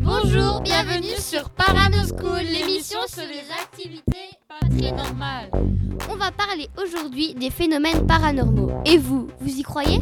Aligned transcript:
Bonjour, 0.00 0.60
bienvenue 0.60 1.16
sur 1.18 1.48
Paranoschool, 1.50 2.42
l'émission 2.42 2.98
sur 3.06 3.22
les 3.22 3.50
activités 3.62 4.27
pas 4.68 4.76
très 4.76 4.92
normales. 4.92 5.50
On 6.10 6.16
va 6.16 6.30
parler 6.30 6.68
aujourd'hui 6.80 7.34
des 7.34 7.50
phénomènes 7.50 8.06
paranormaux. 8.06 8.70
Et 8.84 8.98
vous, 8.98 9.28
vous 9.40 9.58
y 9.58 9.62
croyez? 9.62 10.00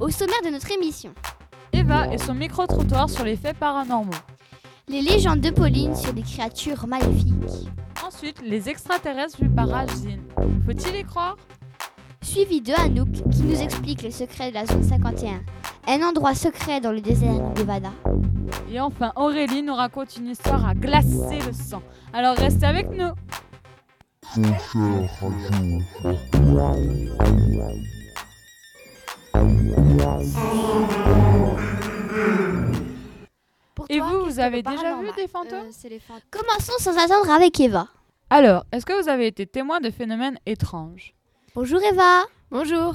Au 0.00 0.10
sommaire 0.10 0.42
de 0.44 0.50
notre 0.50 0.70
émission. 0.70 1.10
Eva 1.72 2.12
et 2.12 2.18
son 2.18 2.34
micro-trottoir 2.34 3.10
sur 3.10 3.24
les 3.24 3.36
faits 3.36 3.56
paranormaux. 3.56 4.12
Les 4.88 5.02
légendes 5.02 5.40
de 5.40 5.50
Pauline 5.50 5.94
sur 5.94 6.12
des 6.12 6.22
créatures 6.22 6.86
maléfiques. 6.86 7.68
Ensuite, 8.06 8.40
les 8.44 8.68
extraterrestres 8.68 9.38
vus 9.40 9.50
par 9.50 9.68
Rajzin. 9.68 10.18
Faut-il 10.64 10.96
y 10.96 11.04
croire? 11.04 11.36
Suivi 12.22 12.60
de 12.60 12.72
Anouk 12.72 13.12
qui 13.30 13.42
nous 13.42 13.60
explique 13.60 14.02
les 14.02 14.10
secrets 14.10 14.50
de 14.50 14.54
la 14.54 14.66
zone 14.66 14.82
51, 14.82 15.40
un 15.88 16.02
endroit 16.02 16.34
secret 16.34 16.80
dans 16.80 16.92
le 16.92 17.00
désert 17.00 17.52
du 17.52 17.60
Nevada. 17.60 17.92
Et 18.70 18.80
enfin, 18.80 19.12
Aurélie 19.16 19.62
nous 19.62 19.74
raconte 19.74 20.16
une 20.16 20.28
histoire 20.28 20.66
à 20.66 20.74
glacer 20.74 21.38
le 21.46 21.52
sang. 21.52 21.82
Alors 22.12 22.36
restez 22.36 22.66
avec 22.66 22.90
nous. 22.90 23.12
Et 33.88 34.00
vous, 34.00 34.24
vous 34.24 34.40
avez 34.40 34.62
déjà 34.62 34.96
vu 35.00 35.06
des 35.16 35.28
fantômes 35.28 35.70
Commençons 36.30 36.72
sans 36.78 36.96
attendre 36.98 37.30
avec 37.30 37.58
Eva. 37.60 37.88
Alors, 38.30 38.64
est-ce 38.72 38.84
que 38.84 39.00
vous 39.00 39.08
avez 39.08 39.26
été 39.28 39.46
témoin 39.46 39.80
de 39.80 39.90
phénomènes 39.90 40.38
étranges? 40.46 41.14
Bonjour 41.54 41.80
Eva. 41.82 42.22
Bonjour. 42.50 42.94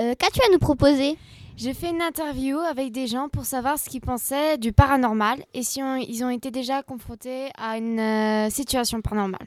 Euh, 0.00 0.14
Qu'as-tu 0.18 0.40
à 0.42 0.52
nous 0.52 0.58
proposer? 0.58 1.16
J'ai 1.56 1.74
fait 1.74 1.90
une 1.90 2.02
interview 2.02 2.58
avec 2.58 2.90
des 2.90 3.06
gens 3.06 3.28
pour 3.28 3.44
savoir 3.44 3.78
ce 3.78 3.88
qu'ils 3.88 4.00
pensaient 4.00 4.58
du 4.58 4.72
paranormal 4.72 5.44
et 5.54 5.62
si 5.62 5.80
on- 5.82 5.96
ils 5.96 6.24
ont 6.24 6.30
été 6.30 6.50
déjà 6.50 6.82
confrontés 6.82 7.50
à 7.56 7.76
une 7.78 8.00
euh, 8.00 8.50
situation 8.50 9.00
paranormale. 9.00 9.46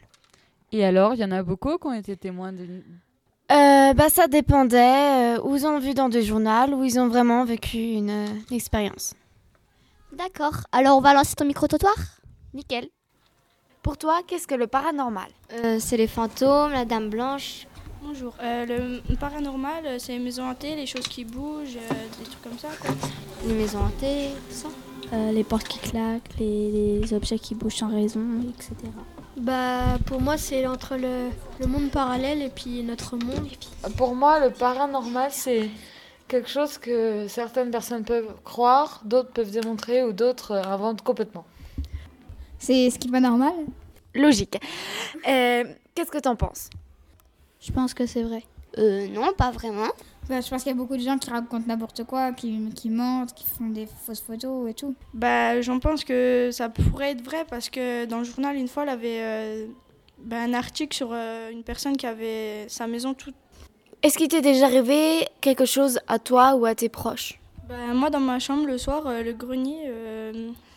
Et 0.71 0.83
alors, 0.85 1.13
il 1.13 1.19
y 1.19 1.23
en 1.23 1.31
a 1.31 1.43
beaucoup 1.43 1.77
qui 1.77 1.87
ont 1.87 1.93
été 1.93 2.15
témoins 2.17 2.51
de... 2.51 2.63
Euh, 3.49 3.93
bah, 3.93 4.09
ça 4.09 4.27
dépendait 4.27 5.37
euh, 5.37 5.41
où 5.41 5.55
ils 5.55 5.65
ont 5.65 5.79
vu 5.79 5.93
dans 5.93 6.09
des 6.09 6.23
journaux, 6.23 6.75
où 6.75 6.83
ils 6.83 6.99
ont 6.99 7.07
vraiment 7.07 7.45
vécu 7.45 7.77
une, 7.77 8.09
euh, 8.09 8.27
une 8.49 8.55
expérience. 8.55 9.13
D'accord. 10.11 10.57
Alors 10.73 10.97
on 10.97 11.01
va 11.01 11.13
lancer 11.13 11.35
ton 11.35 11.45
micro-trottoir? 11.45 11.95
Nickel. 12.53 12.87
Pour 13.83 13.97
toi, 13.97 14.19
qu'est-ce 14.27 14.47
que 14.47 14.55
le 14.55 14.67
paranormal? 14.67 15.29
Euh, 15.53 15.77
C'est 15.79 15.95
les 15.95 16.07
fantômes, 16.07 16.73
la 16.73 16.83
dame 16.83 17.09
blanche. 17.09 17.67
Bonjour. 18.01 18.33
Euh, 18.41 18.99
le 19.09 19.15
paranormal, 19.15 19.99
c'est 19.99 20.13
les 20.13 20.19
maisons 20.19 20.49
hantées, 20.49 20.75
les 20.75 20.85
choses 20.85 21.07
qui 21.07 21.23
bougent, 21.23 21.77
euh, 21.77 22.19
des 22.19 22.25
trucs 22.25 22.41
comme 22.41 22.57
ça. 22.57 22.69
Quoi. 22.81 22.93
Les 23.47 23.53
maisons 23.53 23.79
hantées, 23.79 24.29
tout 24.49 24.55
ça? 24.55 24.67
Euh, 25.13 25.31
les 25.31 25.45
portes 25.45 25.67
qui 25.67 25.79
claquent, 25.79 26.37
les, 26.37 26.99
les 26.99 27.13
objets 27.13 27.39
qui 27.39 27.55
bougent 27.55 27.77
sans 27.77 27.89
raison, 27.89 28.21
etc. 28.49 28.73
Bah, 29.37 29.99
pour 30.07 30.19
moi, 30.19 30.35
c'est 30.37 30.65
entre 30.65 30.95
le, 30.97 31.29
le 31.59 31.67
monde 31.67 31.91
parallèle 31.91 32.41
et 32.41 32.49
puis 32.49 32.81
notre 32.81 33.15
monde. 33.17 33.47
Pour 33.95 34.15
moi, 34.15 34.39
le 34.39 34.49
paranormal, 34.49 35.29
c'est 35.31 35.69
quelque 36.27 36.49
chose 36.49 36.77
que 36.79 37.27
certaines 37.27 37.69
personnes 37.69 38.03
peuvent 38.03 38.33
croire, 38.43 39.01
d'autres 39.05 39.31
peuvent 39.31 39.51
démontrer 39.51 40.03
ou 40.03 40.11
d'autres 40.11 40.51
euh, 40.51 40.63
inventent 40.63 41.03
complètement. 41.03 41.45
C'est 42.57 42.89
ce 42.89 42.97
qui 42.97 43.07
est 43.09 43.11
pas 43.11 43.19
normal? 43.19 43.53
Logique. 44.15 44.59
Euh, 45.27 45.63
qu'est-ce 45.93 46.11
que 46.11 46.17
t'en 46.17 46.35
penses? 46.35 46.69
Je 47.61 47.71
pense 47.71 47.93
que 47.93 48.07
c'est 48.07 48.23
vrai. 48.23 48.43
Euh, 48.77 49.07
non, 49.07 49.33
pas 49.37 49.51
vraiment. 49.51 49.89
Bah, 50.29 50.41
je 50.41 50.49
pense 50.49 50.63
qu'il 50.63 50.71
y 50.71 50.75
a 50.75 50.77
beaucoup 50.77 50.97
de 50.97 51.01
gens 51.01 51.17
qui 51.17 51.29
racontent 51.29 51.65
n'importe 51.67 52.03
quoi, 52.03 52.33
qui, 52.33 52.69
qui 52.75 52.89
mentent, 52.89 53.33
qui 53.33 53.45
font 53.45 53.69
des 53.69 53.87
fausses 54.05 54.21
photos 54.21 54.69
et 54.69 54.73
tout. 54.73 54.93
Bah, 55.13 55.61
j'en 55.61 55.79
pense 55.79 56.03
que 56.03 56.49
ça 56.51 56.69
pourrait 56.69 57.11
être 57.11 57.23
vrai 57.23 57.45
parce 57.49 57.69
que 57.69 58.05
dans 58.05 58.19
le 58.19 58.23
journal, 58.25 58.55
une 58.57 58.67
fois, 58.67 58.83
il 58.83 58.87
y 58.87 58.91
avait 58.91 59.21
euh, 59.21 59.67
bah, 60.19 60.37
un 60.41 60.53
article 60.53 60.95
sur 60.95 61.09
euh, 61.11 61.49
une 61.49 61.63
personne 61.63 61.95
qui 61.95 62.05
avait 62.05 62.65
sa 62.67 62.87
maison 62.87 63.13
toute. 63.13 63.35
Est-ce 64.03 64.17
qu'il 64.17 64.27
t'est 64.27 64.41
déjà 64.41 64.65
arrivé 64.65 65.27
quelque 65.39 65.65
chose 65.65 65.99
à 66.07 66.19
toi 66.19 66.55
ou 66.55 66.65
à 66.65 66.75
tes 66.75 66.89
proches? 66.89 67.39
Bah, 67.69 67.75
moi, 67.93 68.09
dans 68.09 68.19
ma 68.19 68.39
chambre, 68.39 68.67
le 68.67 68.77
soir, 68.77 69.07
euh, 69.07 69.23
le 69.23 69.31
grenier, 69.31 69.89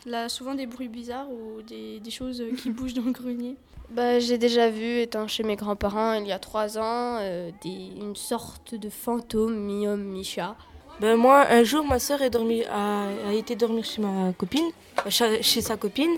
euh, 0.07 0.11
là, 0.11 0.29
souvent 0.29 0.55
des 0.55 0.67
bruits 0.67 0.89
bizarres 0.89 1.31
ou 1.31 1.63
des, 1.63 2.01
des 2.01 2.11
choses 2.11 2.43
qui 2.59 2.71
bougent 2.77 2.95
dans 2.95 3.05
le 3.05 3.13
grenier. 3.13 3.57
Bah, 3.91 4.21
j'ai 4.21 4.39
déjà 4.39 4.71
vu, 4.71 5.01
étant 5.01 5.27
chez 5.27 5.43
mes 5.43 5.57
grands-parents 5.57 6.13
il 6.13 6.27
y 6.27 6.33
a 6.33 6.39
trois 6.39 6.79
ans, 6.79 7.19
euh, 7.21 7.51
des, 7.63 7.91
une 8.01 8.15
sorte 8.15 8.77
de 8.77 8.89
fantôme 8.89 9.57
mi-homme, 9.57 10.03
mi-chat. 10.03 10.57
Ben 11.01 11.17
moi, 11.17 11.47
un 11.51 11.65
jour, 11.65 11.85
ma 11.85 11.99
soeur 11.99 12.23
est 12.23 12.37
a, 12.37 13.09
a 13.27 13.33
été 13.33 13.57
dormir 13.57 13.85
chez 13.85 14.01
ma 14.01 14.33
copine, 14.33 14.71
euh, 15.07 15.11
chez, 15.11 15.43
chez 15.43 15.61
sa 15.61 15.77
copine, 15.77 16.15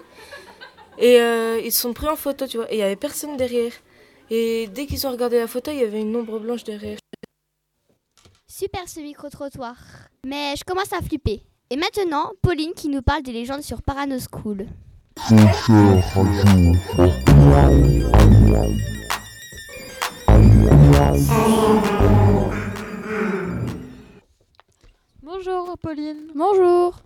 et 0.98 1.18
euh, 1.20 1.60
ils 1.64 1.72
se 1.72 1.80
sont 1.80 1.94
pris 1.94 2.08
en 2.08 2.16
photo, 2.16 2.46
tu 2.46 2.58
vois, 2.58 2.70
et 2.70 2.76
il 2.76 2.78
y 2.80 2.82
avait 2.82 2.96
personne 2.96 3.38
derrière. 3.38 3.72
Et 4.28 4.66
dès 4.66 4.84
qu'ils 4.86 5.06
ont 5.06 5.10
regardé 5.10 5.38
la 5.38 5.46
photo, 5.46 5.70
il 5.70 5.78
y 5.78 5.84
avait 5.84 6.00
une 6.00 6.14
ombre 6.14 6.38
blanche 6.40 6.64
derrière. 6.64 6.98
Super 8.46 8.86
ce 8.86 9.00
micro-trottoir. 9.00 9.76
Mais 10.26 10.54
je 10.56 10.64
commence 10.64 10.92
à 10.92 11.00
flipper. 11.00 11.42
Et 11.72 11.76
maintenant, 11.76 12.32
Pauline 12.42 12.74
qui 12.76 12.90
nous 12.90 13.00
parle 13.00 13.22
des 13.22 13.32
légendes 13.32 13.62
sur 13.62 13.80
Paranoschool. 13.80 14.66
Bonjour 25.22 25.78
Pauline. 25.80 26.18
Bonjour 26.34 26.96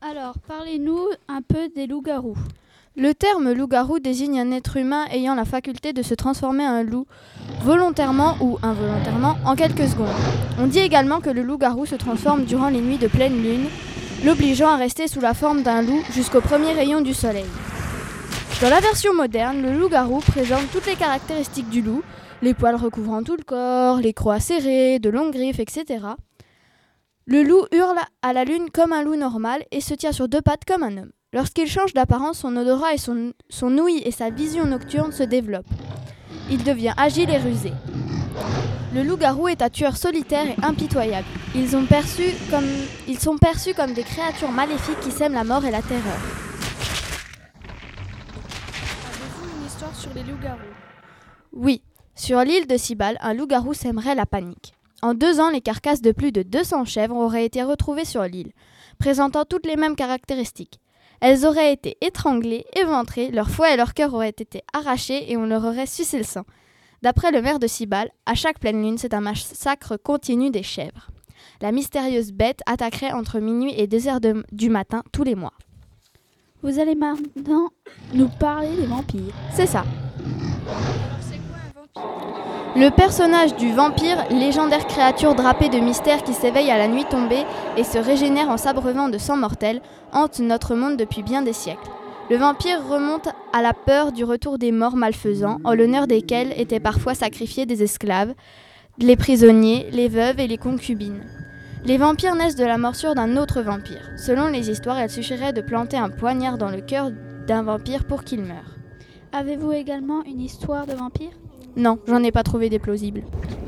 Alors, 0.00 0.38
parlez-nous 0.48 1.00
un 1.28 1.42
peu 1.42 1.68
des 1.76 1.86
loups-garous. 1.86 2.38
Le 2.96 3.12
terme 3.12 3.52
loup-garou 3.52 3.98
désigne 3.98 4.40
un 4.40 4.52
être 4.52 4.78
humain 4.78 5.04
ayant 5.10 5.34
la 5.34 5.44
faculté 5.44 5.92
de 5.92 6.00
se 6.00 6.14
transformer 6.14 6.66
en 6.66 6.82
loup, 6.82 7.06
volontairement 7.60 8.36
ou 8.40 8.58
involontairement, 8.62 9.36
en 9.44 9.54
quelques 9.54 9.86
secondes. 9.86 10.08
On 10.58 10.66
dit 10.66 10.78
également 10.78 11.20
que 11.20 11.28
le 11.28 11.42
loup-garou 11.42 11.84
se 11.84 11.96
transforme 11.96 12.46
durant 12.46 12.70
les 12.70 12.80
nuits 12.80 12.96
de 12.96 13.08
pleine 13.08 13.42
lune, 13.42 13.66
l'obligeant 14.24 14.68
à 14.68 14.76
rester 14.76 15.06
sous 15.06 15.20
la 15.20 15.34
forme 15.34 15.62
d'un 15.62 15.82
loup 15.82 16.02
jusqu'au 16.12 16.40
premier 16.40 16.72
rayon 16.72 17.02
du 17.02 17.12
soleil. 17.12 17.44
Dans 18.62 18.70
la 18.70 18.80
version 18.80 19.12
moderne, 19.12 19.60
le 19.60 19.78
loup-garou 19.78 20.20
présente 20.20 20.70
toutes 20.72 20.86
les 20.86 20.96
caractéristiques 20.96 21.68
du 21.68 21.82
loup, 21.82 22.02
les 22.40 22.54
poils 22.54 22.76
recouvrant 22.76 23.22
tout 23.22 23.36
le 23.36 23.44
corps, 23.44 23.98
les 23.98 24.14
crocs 24.14 24.40
serrés, 24.40 24.98
de 24.98 25.10
longues 25.10 25.34
griffes, 25.34 25.60
etc. 25.60 26.06
Le 27.26 27.42
loup 27.42 27.66
hurle 27.72 27.98
à 28.22 28.32
la 28.32 28.44
lune 28.44 28.70
comme 28.72 28.92
un 28.92 29.02
loup 29.02 29.16
normal 29.16 29.62
et 29.70 29.80
se 29.80 29.92
tient 29.92 30.12
sur 30.12 30.28
deux 30.28 30.40
pattes 30.40 30.64
comme 30.66 30.82
un 30.82 30.96
homme. 30.96 31.12
Lorsqu'il 31.32 31.66
change 31.66 31.92
d'apparence, 31.92 32.38
son 32.38 32.56
odorat 32.56 32.94
et 32.94 32.98
son 32.98 33.78
ouïe 33.78 34.02
et 34.04 34.10
sa 34.10 34.30
vision 34.30 34.64
nocturne 34.64 35.12
se 35.12 35.22
développent. 35.22 35.66
Il 36.50 36.62
devient 36.64 36.94
agile 36.96 37.30
et 37.30 37.38
rusé. 37.38 37.72
Le 38.94 39.02
loup-garou 39.02 39.48
est 39.48 39.60
un 39.60 39.70
tueur 39.70 39.96
solitaire 39.96 40.46
et 40.46 40.54
impitoyable. 40.62 41.26
Ils, 41.56 41.74
ont 41.74 41.84
perçu 41.84 42.22
comme, 42.48 42.68
ils 43.08 43.18
sont 43.18 43.36
perçus 43.36 43.74
comme 43.74 43.92
des 43.92 44.04
créatures 44.04 44.52
maléfiques 44.52 45.00
qui 45.00 45.10
sèment 45.10 45.34
la 45.34 45.42
mort 45.42 45.64
et 45.64 45.72
la 45.72 45.82
terreur. 45.82 46.20
Avez-vous 49.08 49.58
une 49.58 49.66
histoire 49.66 49.96
sur 49.96 50.14
les 50.14 50.22
loups-garous? 50.22 50.60
Oui, 51.52 51.82
sur 52.14 52.38
l'île 52.42 52.68
de 52.68 52.76
Cybale, 52.76 53.18
un 53.20 53.34
loup-garou 53.34 53.74
sèmerait 53.74 54.14
la 54.14 54.26
panique. 54.26 54.74
En 55.02 55.14
deux 55.14 55.40
ans, 55.40 55.50
les 55.50 55.60
carcasses 55.60 56.00
de 56.00 56.12
plus 56.12 56.30
de 56.30 56.42
200 56.42 56.84
chèvres 56.84 57.16
auraient 57.16 57.46
été 57.46 57.64
retrouvées 57.64 58.04
sur 58.04 58.22
l'île, 58.22 58.52
présentant 59.00 59.44
toutes 59.44 59.66
les 59.66 59.74
mêmes 59.74 59.96
caractéristiques. 59.96 60.78
Elles 61.20 61.44
auraient 61.44 61.72
été 61.72 61.96
étranglées, 62.00 62.64
éventrées, 62.76 63.32
leur 63.32 63.50
foie 63.50 63.74
et 63.74 63.76
leur 63.76 63.92
cœur 63.92 64.14
auraient 64.14 64.28
été 64.28 64.62
arrachés 64.72 65.32
et 65.32 65.36
on 65.36 65.46
leur 65.46 65.64
aurait 65.64 65.86
sucé 65.86 66.16
le 66.16 66.22
sang. 66.22 66.44
D'après 67.04 67.30
le 67.32 67.42
maire 67.42 67.58
de 67.58 67.66
Cybale, 67.66 68.08
à 68.24 68.34
chaque 68.34 68.58
pleine 68.58 68.80
lune, 68.82 68.96
c'est 68.96 69.12
un 69.12 69.20
massacre 69.20 69.98
continu 69.98 70.50
des 70.50 70.62
chèvres. 70.62 71.08
La 71.60 71.70
mystérieuse 71.70 72.32
bête 72.32 72.60
attaquerait 72.64 73.12
entre 73.12 73.40
minuit 73.40 73.74
et 73.76 73.86
2 73.86 74.08
heures 74.08 74.20
de- 74.22 74.42
du 74.52 74.70
matin 74.70 75.02
tous 75.12 75.22
les 75.22 75.34
mois. 75.34 75.52
Vous 76.62 76.78
allez 76.78 76.94
maintenant 76.94 77.68
nous 78.14 78.28
parler 78.40 78.74
des 78.74 78.86
vampires. 78.86 79.34
C'est 79.52 79.66
ça. 79.66 79.84
Le 82.74 82.88
personnage 82.88 83.54
du 83.54 83.70
vampire, 83.70 84.24
légendaire 84.30 84.86
créature 84.86 85.34
drapée 85.34 85.68
de 85.68 85.80
mystère 85.80 86.22
qui 86.24 86.32
s'éveille 86.32 86.70
à 86.70 86.78
la 86.78 86.88
nuit 86.88 87.04
tombée 87.04 87.44
et 87.76 87.84
se 87.84 87.98
régénère 87.98 88.48
en 88.48 88.56
s'abreuvant 88.56 89.10
de 89.10 89.18
sang 89.18 89.36
mortel, 89.36 89.82
hante 90.14 90.38
notre 90.38 90.74
monde 90.74 90.96
depuis 90.96 91.22
bien 91.22 91.42
des 91.42 91.52
siècles. 91.52 91.90
Le 92.30 92.38
vampire 92.38 92.86
remonte 92.88 93.28
à 93.52 93.60
la 93.60 93.74
peur 93.74 94.10
du 94.10 94.24
retour 94.24 94.56
des 94.56 94.72
morts 94.72 94.96
malfaisants, 94.96 95.58
en 95.62 95.74
l'honneur 95.74 96.06
desquels 96.06 96.58
étaient 96.58 96.80
parfois 96.80 97.14
sacrifiés 97.14 97.66
des 97.66 97.82
esclaves, 97.82 98.32
les 98.98 99.16
prisonniers, 99.16 99.90
les 99.92 100.08
veuves 100.08 100.40
et 100.40 100.46
les 100.46 100.56
concubines. 100.56 101.22
Les 101.84 101.98
vampires 101.98 102.34
naissent 102.34 102.56
de 102.56 102.64
la 102.64 102.78
morsure 102.78 103.14
d'un 103.14 103.36
autre 103.36 103.60
vampire. 103.60 104.10
Selon 104.16 104.48
les 104.48 104.70
histoires, 104.70 105.02
il 105.02 105.10
suffirait 105.10 105.52
de 105.52 105.60
planter 105.60 105.98
un 105.98 106.08
poignard 106.08 106.56
dans 106.56 106.70
le 106.70 106.80
cœur 106.80 107.10
d'un 107.46 107.62
vampire 107.62 108.04
pour 108.04 108.24
qu'il 108.24 108.40
meure. 108.40 108.76
Avez-vous 109.32 109.72
également 109.72 110.24
une 110.24 110.40
histoire 110.40 110.86
de 110.86 110.94
vampire? 110.94 111.32
Non, 111.76 111.98
j'en 112.06 112.22
ai 112.22 112.32
pas 112.32 112.42
trouvé 112.42 112.70
des 112.70 112.78
plausibles. 112.78 113.24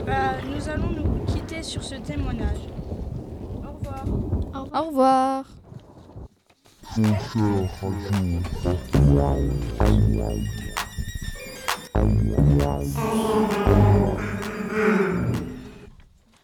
Bah, 0.06 0.32
nous 0.48 0.66
allons 0.70 0.90
nous 0.92 1.24
quitter 1.26 1.62
sur 1.62 1.82
ce 1.82 1.96
témoignage. 1.96 2.60
Au 3.62 3.76
revoir. 3.76 4.04
Au 4.72 4.86
revoir. 4.86 5.44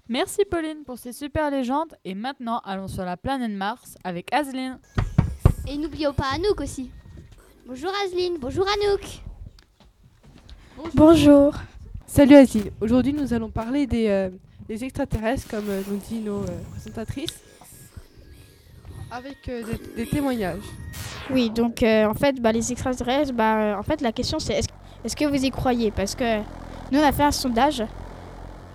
Merci 0.08 0.44
Pauline 0.50 0.84
pour 0.84 0.98
ces 0.98 1.12
super 1.12 1.50
légendes. 1.50 1.94
Et 2.04 2.14
maintenant, 2.14 2.60
allons 2.64 2.88
sur 2.88 3.04
la 3.04 3.16
planète 3.16 3.50
Mars 3.52 3.96
avec 4.04 4.32
Azeline. 4.32 4.78
Et 5.66 5.78
n'oublions 5.78 6.12
pas 6.12 6.26
Anouk 6.34 6.60
aussi. 6.60 6.90
Bonjour 7.66 7.90
Azeline, 8.04 8.36
bonjour 8.38 8.66
Anouk. 8.68 9.22
Bonjour. 10.94 11.54
Salut 12.06 12.34
Aziz. 12.34 12.70
Aujourd'hui, 12.80 13.14
nous 13.14 13.32
allons 13.32 13.50
parler 13.50 13.86
des, 13.86 14.08
euh, 14.08 14.28
des 14.68 14.84
extraterrestres, 14.84 15.48
comme 15.48 15.68
euh, 15.70 15.80
nous 15.88 15.96
dit 15.96 16.20
nos 16.20 16.42
euh, 16.42 16.60
présentatrices, 16.72 17.40
avec 19.12 19.48
euh, 19.48 19.62
des, 19.96 20.04
des 20.04 20.10
témoignages. 20.10 20.56
Oui, 21.30 21.50
donc 21.50 21.82
euh, 21.82 22.06
en 22.06 22.14
fait, 22.14 22.40
bah, 22.40 22.50
les 22.52 22.72
extraterrestres, 22.72 23.32
bah, 23.32 23.56
euh, 23.56 23.74
en 23.76 23.82
fait, 23.82 24.00
la 24.00 24.10
question 24.10 24.38
c'est 24.38 24.54
est-ce 24.54 24.68
est-ce 25.04 25.16
que 25.16 25.24
vous 25.24 25.44
y 25.44 25.50
croyez? 25.50 25.90
Parce 25.90 26.14
que 26.14 26.38
nous, 26.92 26.98
on 27.00 27.02
a 27.02 27.10
fait 27.12 27.24
un 27.24 27.32
sondage. 27.32 27.82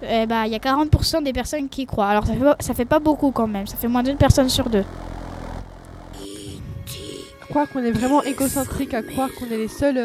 bah, 0.02 0.46
Il 0.46 0.52
y 0.52 0.56
a 0.56 0.60
40% 0.60 1.24
des 1.24 1.32
personnes 1.32 1.70
qui 1.70 1.84
y 1.84 1.86
croient. 1.86 2.08
Alors, 2.08 2.26
ça 2.28 2.34
fait, 2.34 2.64
ça 2.64 2.74
fait 2.74 2.86
pas 2.86 3.00
beaucoup 3.00 3.32
quand 3.32 3.48
même. 3.48 3.66
Ça 3.66 3.78
fait 3.78 3.88
moins 3.88 4.04
d'une 4.04 4.18
personne 4.18 4.50
sur 4.50 4.70
deux. 4.70 4.84
Croire 7.50 7.70
qu'on 7.70 7.82
est 7.82 7.92
vraiment 7.92 8.22
égocentrique 8.24 8.94
à 8.94 9.04
croire 9.04 9.30
qu'on 9.40 9.46
est 9.46 9.58
les 9.58 9.70
seuls 9.70 9.96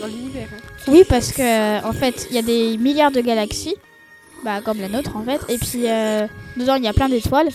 dans 0.00 0.06
l'univers. 0.06 0.48
hein. 0.54 0.62
Oui, 0.88 1.02
parce 1.06 1.30
que 1.30 1.84
en 1.86 1.92
fait, 1.92 2.26
il 2.30 2.36
y 2.36 2.38
a 2.38 2.42
des 2.42 2.78
milliards 2.78 3.12
de 3.12 3.20
galaxies, 3.20 3.76
bah, 4.44 4.62
comme 4.64 4.80
la 4.80 4.88
nôtre 4.88 5.14
en 5.14 5.24
fait. 5.24 5.42
Et 5.50 5.58
puis, 5.58 5.82
dedans, 6.56 6.76
il 6.76 6.84
y 6.84 6.88
a 6.88 6.94
plein 6.94 7.10
d'étoiles. 7.10 7.48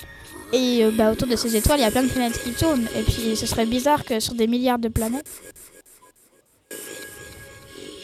Et 0.53 0.83
euh, 0.83 0.91
bah, 0.91 1.11
autour 1.11 1.27
de 1.27 1.35
ces 1.35 1.55
étoiles, 1.55 1.79
il 1.79 1.83
y 1.83 1.85
a 1.85 1.91
plein 1.91 2.03
de 2.03 2.09
planètes 2.09 2.41
qui 2.43 2.51
tournent. 2.51 2.87
Et 2.97 3.03
puis, 3.03 3.35
ce 3.35 3.45
serait 3.45 3.65
bizarre 3.65 4.03
que 4.03 4.19
sur 4.19 4.33
des 4.33 4.47
milliards 4.47 4.79
de 4.79 4.89
planètes, 4.89 5.29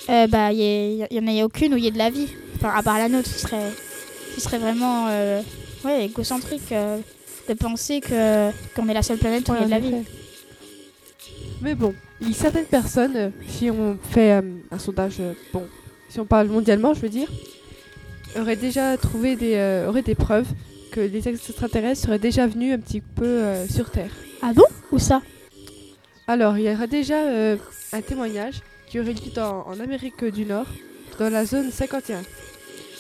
euh, 0.09 0.27
bah, 0.27 0.53
il 0.53 1.07
y, 1.11 1.19
en 1.19 1.27
ait 1.27 1.44
aucune 1.44 1.73
où 1.73 1.77
il 1.77 1.83
y 1.83 1.88
ait 1.88 1.91
de 1.91 1.97
la 1.97 2.09
vie. 2.09 2.29
Enfin, 2.55 2.71
à 2.73 2.81
part 2.81 2.97
la 2.97 3.09
nôtre, 3.09 3.29
ce 3.29 3.39
serait, 3.39 3.71
ce 4.35 4.41
serait 4.41 4.57
vraiment 4.57 5.07
euh, 5.09 5.41
ouais, 5.83 6.05
égocentrique 6.05 6.71
euh, 6.71 6.97
de 7.49 7.53
penser 7.53 7.99
que 7.99 8.51
qu'on 8.73 8.88
est 8.88 8.93
la 8.93 9.03
seule 9.03 9.17
planète 9.17 9.47
où 9.50 9.53
il 9.53 9.59
y 9.59 9.63
a 9.63 9.65
de 9.65 9.71
la 9.71 9.79
vie. 9.79 9.93
Mais 11.61 11.75
bon, 11.75 11.93
il 12.21 12.33
certaines 12.33 12.65
personnes, 12.65 13.33
si 13.47 13.69
on 13.69 13.97
fait 14.11 14.31
un 14.71 14.79
sondage, 14.79 15.21
bon, 15.51 15.67
si 16.07 16.19
on 16.19 16.25
parle 16.25 16.47
mondialement, 16.47 16.93
je 16.93 17.01
veux 17.01 17.09
dire, 17.09 17.29
auraient 18.39 18.55
déjà 18.55 18.95
trouvé 18.95 19.35
des, 19.35 19.85
auraient 19.88 20.03
des 20.03 20.15
preuves 20.15 20.47
que 20.97 21.01
les 21.01 21.27
extraterrestres 21.27 22.01
seraient 22.01 22.17
déjà 22.17 22.47
venus 22.47 22.73
un 22.73 22.79
petit 22.79 23.01
peu 23.01 23.23
euh, 23.25 23.67
sur 23.67 23.91
Terre. 23.91 24.09
Ah 24.41 24.51
bon? 24.53 24.65
Où 24.91 24.97
ça? 24.97 25.21
Alors, 26.27 26.57
il 26.57 26.65
y 26.65 26.69
aura 26.71 26.88
déjà 26.88 27.19
euh, 27.19 27.55
un 27.94 28.01
témoignage 28.01 28.61
qui 28.88 28.99
aurait 28.99 29.13
lieu 29.13 29.31
dans- 29.35 29.63
en 29.67 29.79
Amérique 29.79 30.25
du 30.25 30.44
Nord, 30.45 30.65
dans 31.19 31.29
la 31.29 31.45
zone 31.45 31.69
51. 31.71 32.23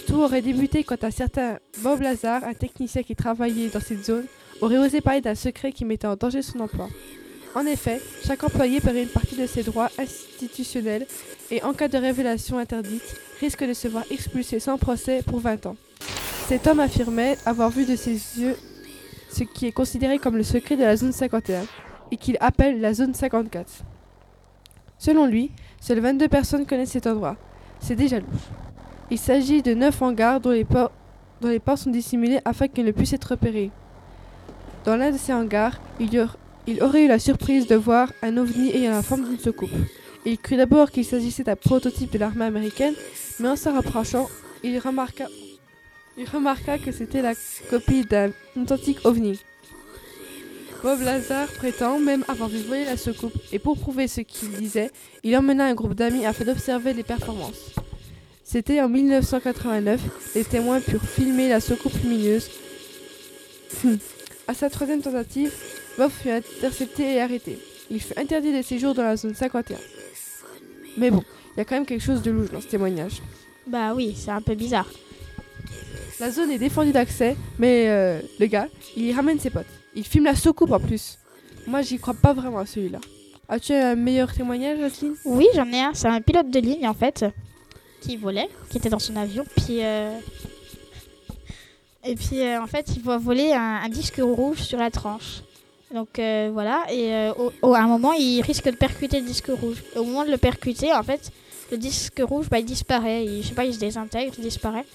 Tout 0.05 0.13
aurait 0.21 0.43
débuté 0.43 0.83
quand 0.83 1.03
un 1.03 1.09
certain 1.09 1.57
Bob 1.81 2.01
Lazar, 2.01 2.43
un 2.43 2.53
technicien 2.53 3.01
qui 3.01 3.15
travaillait 3.15 3.69
dans 3.69 3.79
cette 3.81 4.05
zone, 4.05 4.25
aurait 4.61 4.77
osé 4.77 5.01
parler 5.01 5.21
d'un 5.21 5.35
secret 5.35 5.71
qui 5.71 5.83
mettait 5.83 6.07
en 6.07 6.15
danger 6.15 6.43
son 6.43 6.59
emploi. 6.59 6.89
En 7.55 7.65
effet, 7.65 7.99
chaque 8.27 8.43
employé 8.43 8.79
perdrait 8.79 9.03
une 9.03 9.09
partie 9.09 9.35
de 9.35 9.47
ses 9.47 9.63
droits 9.63 9.89
institutionnels 9.97 11.07
et 11.49 11.63
en 11.63 11.73
cas 11.73 11.87
de 11.87 11.97
révélation 11.97 12.59
interdite, 12.59 13.15
risque 13.39 13.63
de 13.67 13.73
se 13.73 13.87
voir 13.87 14.03
expulsé 14.11 14.59
sans 14.59 14.77
procès 14.77 15.23
pour 15.25 15.39
20 15.39 15.65
ans. 15.65 15.75
Cet 16.47 16.65
homme 16.65 16.79
affirmait 16.79 17.37
avoir 17.45 17.69
vu 17.69 17.85
de 17.85 17.97
ses 17.97 18.13
yeux 18.13 18.55
ce 19.29 19.43
qui 19.43 19.65
est 19.65 19.73
considéré 19.73 20.17
comme 20.17 20.37
le 20.37 20.43
secret 20.43 20.77
de 20.77 20.81
la 20.81 20.95
zone 20.95 21.11
51 21.11 21.63
et 22.09 22.15
qu'il 22.15 22.37
appelle 22.39 22.79
la 22.79 22.93
zone 22.93 23.13
54. 23.13 23.69
Selon 24.97 25.25
lui, 25.25 25.51
seules 25.81 25.99
22 25.99 26.29
personnes 26.29 26.65
connaissent 26.65 26.91
cet 26.91 27.05
endroit. 27.05 27.35
C'est 27.81 27.97
déjà 27.97 28.21
louche. 28.21 28.47
Il 29.11 29.17
s'agit 29.17 29.61
de 29.61 29.73
9 29.73 30.01
hangars 30.01 30.39
dont 30.39 30.51
les, 30.51 30.63
ports, 30.63 30.91
sont 31.77 31.89
dissimulées 31.89 32.39
afin 32.45 32.69
qu'ils 32.69 32.85
ne 32.85 32.91
puissent 32.91 33.11
être 33.11 33.31
repérés. 33.31 33.69
Dans 34.85 34.95
l'un 34.95 35.11
de 35.11 35.17
ces 35.17 35.33
hangars, 35.33 35.81
il 35.99 36.81
aurait 36.81 37.03
eu 37.03 37.07
la 37.09 37.19
surprise 37.19 37.67
de 37.67 37.75
voir 37.75 38.13
un 38.21 38.37
ovni 38.37 38.73
ayant 38.73 38.91
la 38.91 39.03
forme 39.03 39.27
d'une 39.27 39.37
soucoupe. 39.37 39.69
Il 40.25 40.37
crut 40.37 40.57
d'abord 40.57 40.91
qu'il 40.91 41.03
s'agissait 41.03 41.43
d'un 41.43 41.57
prototype 41.57 42.13
de 42.13 42.19
l'armée 42.19 42.45
américaine, 42.45 42.93
mais 43.41 43.49
en 43.49 43.57
se 43.57 43.67
rapprochant, 43.67 44.27
il 44.63 44.79
remarqua, 44.79 45.25
il 46.17 46.27
remarqua 46.27 46.77
que 46.77 46.91
c'était 46.91 47.21
la 47.21 47.33
copie 47.69 48.03
d'un 48.03 48.31
authentique 48.59 49.05
ovni. 49.05 49.39
Bob 50.83 51.01
Lazar 51.01 51.47
prétend 51.47 51.99
même 51.99 52.23
avoir 52.27 52.49
vu 52.49 52.59
voler 52.59 52.85
la 52.85 52.97
soucoupe, 52.97 53.33
et 53.51 53.59
pour 53.59 53.77
prouver 53.77 54.07
ce 54.07 54.21
qu'il 54.21 54.51
disait, 54.51 54.91
il 55.23 55.35
emmena 55.35 55.65
un 55.65 55.73
groupe 55.73 55.95
d'amis 55.95 56.25
afin 56.25 56.45
d'observer 56.45 56.93
les 56.93 57.03
performances. 57.03 57.73
C'était 58.43 58.81
en 58.81 58.89
1989, 58.89 59.99
les 60.35 60.43
témoins 60.43 60.79
purent 60.79 61.03
filmer 61.03 61.49
la 61.49 61.59
soucoupe 61.59 61.93
lumineuse. 62.03 62.49
à 64.47 64.53
sa 64.53 64.69
troisième 64.69 65.01
tentative, 65.01 65.51
Bob 65.97 66.11
fut 66.11 66.29
intercepté 66.29 67.15
et 67.15 67.21
arrêté. 67.21 67.59
Il 67.89 68.01
fut 68.01 68.17
interdit 68.17 68.55
de 68.55 68.61
séjour 68.61 68.93
dans 68.93 69.03
la 69.03 69.17
zone 69.17 69.35
51. 69.35 69.77
Mais 70.97 71.11
bon, 71.11 71.23
il 71.55 71.59
y 71.59 71.61
a 71.61 71.65
quand 71.65 71.75
même 71.75 71.85
quelque 71.85 72.03
chose 72.03 72.21
de 72.21 72.31
louche 72.31 72.51
dans 72.51 72.61
ce 72.61 72.67
témoignage. 72.67 73.21
Bah 73.65 73.93
oui, 73.95 74.15
c'est 74.15 74.31
un 74.31 74.41
peu 74.41 74.55
bizarre. 74.55 74.87
La 76.19 76.31
zone 76.31 76.49
est 76.49 76.57
défendue 76.57 76.91
d'accès, 76.91 77.35
mais 77.59 77.85
euh, 77.89 78.19
le 78.39 78.47
gars, 78.47 78.67
il 78.95 79.13
ramène 79.13 79.39
ses 79.39 79.51
potes. 79.51 79.67
Il 79.93 80.03
filme 80.03 80.25
la 80.25 80.35
soucoupe 80.35 80.71
en 80.71 80.79
plus. 80.79 81.19
Moi, 81.67 81.83
j'y 81.83 81.99
crois 81.99 82.15
pas 82.15 82.33
vraiment 82.33 82.59
à 82.59 82.65
celui-là. 82.65 82.99
As-tu 83.47 83.73
un 83.73 83.95
meilleur 83.95 84.33
témoignage, 84.33 84.79
Jocelyne? 84.79 85.15
Oui, 85.25 85.45
j'en 85.53 85.71
ai 85.71 85.79
un. 85.79 85.93
C'est 85.93 86.07
un 86.07 86.19
pilote 86.21 86.49
de 86.49 86.59
ligne 86.59 86.87
en 86.87 86.95
fait 86.95 87.23
qui 88.01 88.17
volait, 88.17 88.49
qui 88.69 88.77
était 88.77 88.89
dans 88.89 88.99
son 88.99 89.15
avion. 89.15 89.43
Puis 89.55 89.83
euh, 89.83 90.17
et 92.03 92.15
puis 92.15 92.41
euh, 92.41 92.61
en 92.61 92.67
fait, 92.67 92.87
il 92.95 93.03
voit 93.03 93.19
voler 93.19 93.53
un, 93.53 93.87
disque 93.89 94.19
rouge 94.19 94.57
sur 94.57 94.79
la 94.79 94.89
tranche. 94.89 95.43
Donc 95.93 96.15
voilà. 96.15 96.85
Et 96.91 97.29
au, 97.61 97.73
à 97.75 97.79
un 97.79 97.87
moment, 97.87 98.13
il 98.13 98.41
risque 98.41 98.65
de 98.65 98.75
percuter 98.75 99.19
le 99.19 99.25
disque 99.27 99.49
rouge. 99.49 99.83
Au 99.95 100.03
moment 100.03 100.25
de 100.25 100.31
le 100.31 100.37
percuter, 100.37 100.91
en 100.93 101.03
fait, 101.03 101.31
le 101.71 101.77
disque 101.77 102.21
rouge, 102.23 102.49
bah, 102.49 102.57
il 102.57 102.65
disparaît. 102.65 103.23
Il, 103.23 103.43
je 103.43 103.49
sais 103.49 103.53
pas, 103.55 103.65
il 103.65 103.73
se 103.73 103.79
désintègre, 103.79 104.33
il 104.37 104.43
disparaît. 104.43 104.85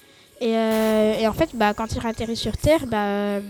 Et, 0.43 0.57
euh, 0.57 1.15
et 1.21 1.29
en 1.29 1.33
fait, 1.33 1.51
bah, 1.55 1.73
quand 1.73 1.95
il 1.95 2.05
atterrit 2.05 2.37
sur 2.37 2.57
Terre, 2.57 2.87
bah, 2.89 3.05
euh, 3.05 3.41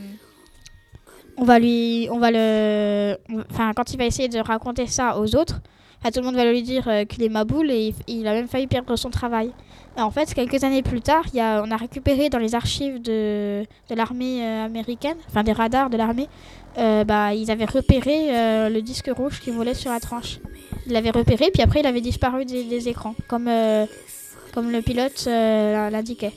on 1.39 1.45
va 1.45 1.59
lui, 1.59 2.07
on 2.13 2.19
va 2.19 2.31
le, 2.31 3.17
enfin, 3.51 3.73
quand 3.75 3.95
il 3.95 3.97
va 3.97 4.05
essayer 4.05 4.29
de 4.29 4.39
raconter 4.39 4.87
ça 4.87 5.19
aux 5.19 5.35
autres, 5.35 5.63
bah, 6.05 6.11
tout 6.11 6.21
le 6.21 6.27
monde 6.27 6.35
va 6.35 6.45
lui 6.45 6.63
dire 6.63 6.87
euh, 6.89 7.07
qu'il 7.07 7.23
est 7.23 7.31
maboule 7.31 7.71
et 7.71 7.95
il, 8.09 8.27
a 8.27 8.35
même 8.35 8.47
failli 8.47 8.67
perdre 8.67 8.95
son 8.97 9.09
travail. 9.09 9.53
Et 9.97 10.03
en 10.03 10.11
fait, 10.11 10.35
quelques 10.35 10.65
années 10.65 10.83
plus 10.83 11.01
tard, 11.01 11.25
on 11.35 11.71
a 11.71 11.77
récupéré 11.77 12.29
dans 12.29 12.39
les 12.39 12.55
archives 12.55 13.01
de, 13.01 13.65
l'armée 13.89 14.45
américaine, 14.45 15.17
enfin 15.29 15.45
des 15.45 15.53
radars 15.53 15.89
de 15.89 15.97
l'armée, 15.97 16.29
ils 16.77 17.51
avaient 17.51 17.67
repéré 17.67 18.71
le 18.71 18.81
disque 18.81 19.11
rouge 19.15 19.41
qui 19.41 19.51
volait 19.51 19.75
sur 19.75 19.91
la 19.91 20.01
tranche. 20.01 20.41
Ils 20.87 20.95
l'avaient 20.95 21.11
repéré, 21.11 21.51
puis 21.53 21.63
après 21.63 21.81
il 21.81 21.87
avait 21.87 22.01
disparu 22.01 22.47
des, 22.47 22.89
écrans, 22.89 23.15
comme, 23.29 23.45
le 23.51 24.81
pilote 24.81 25.27
l'indiquait. 25.27 26.33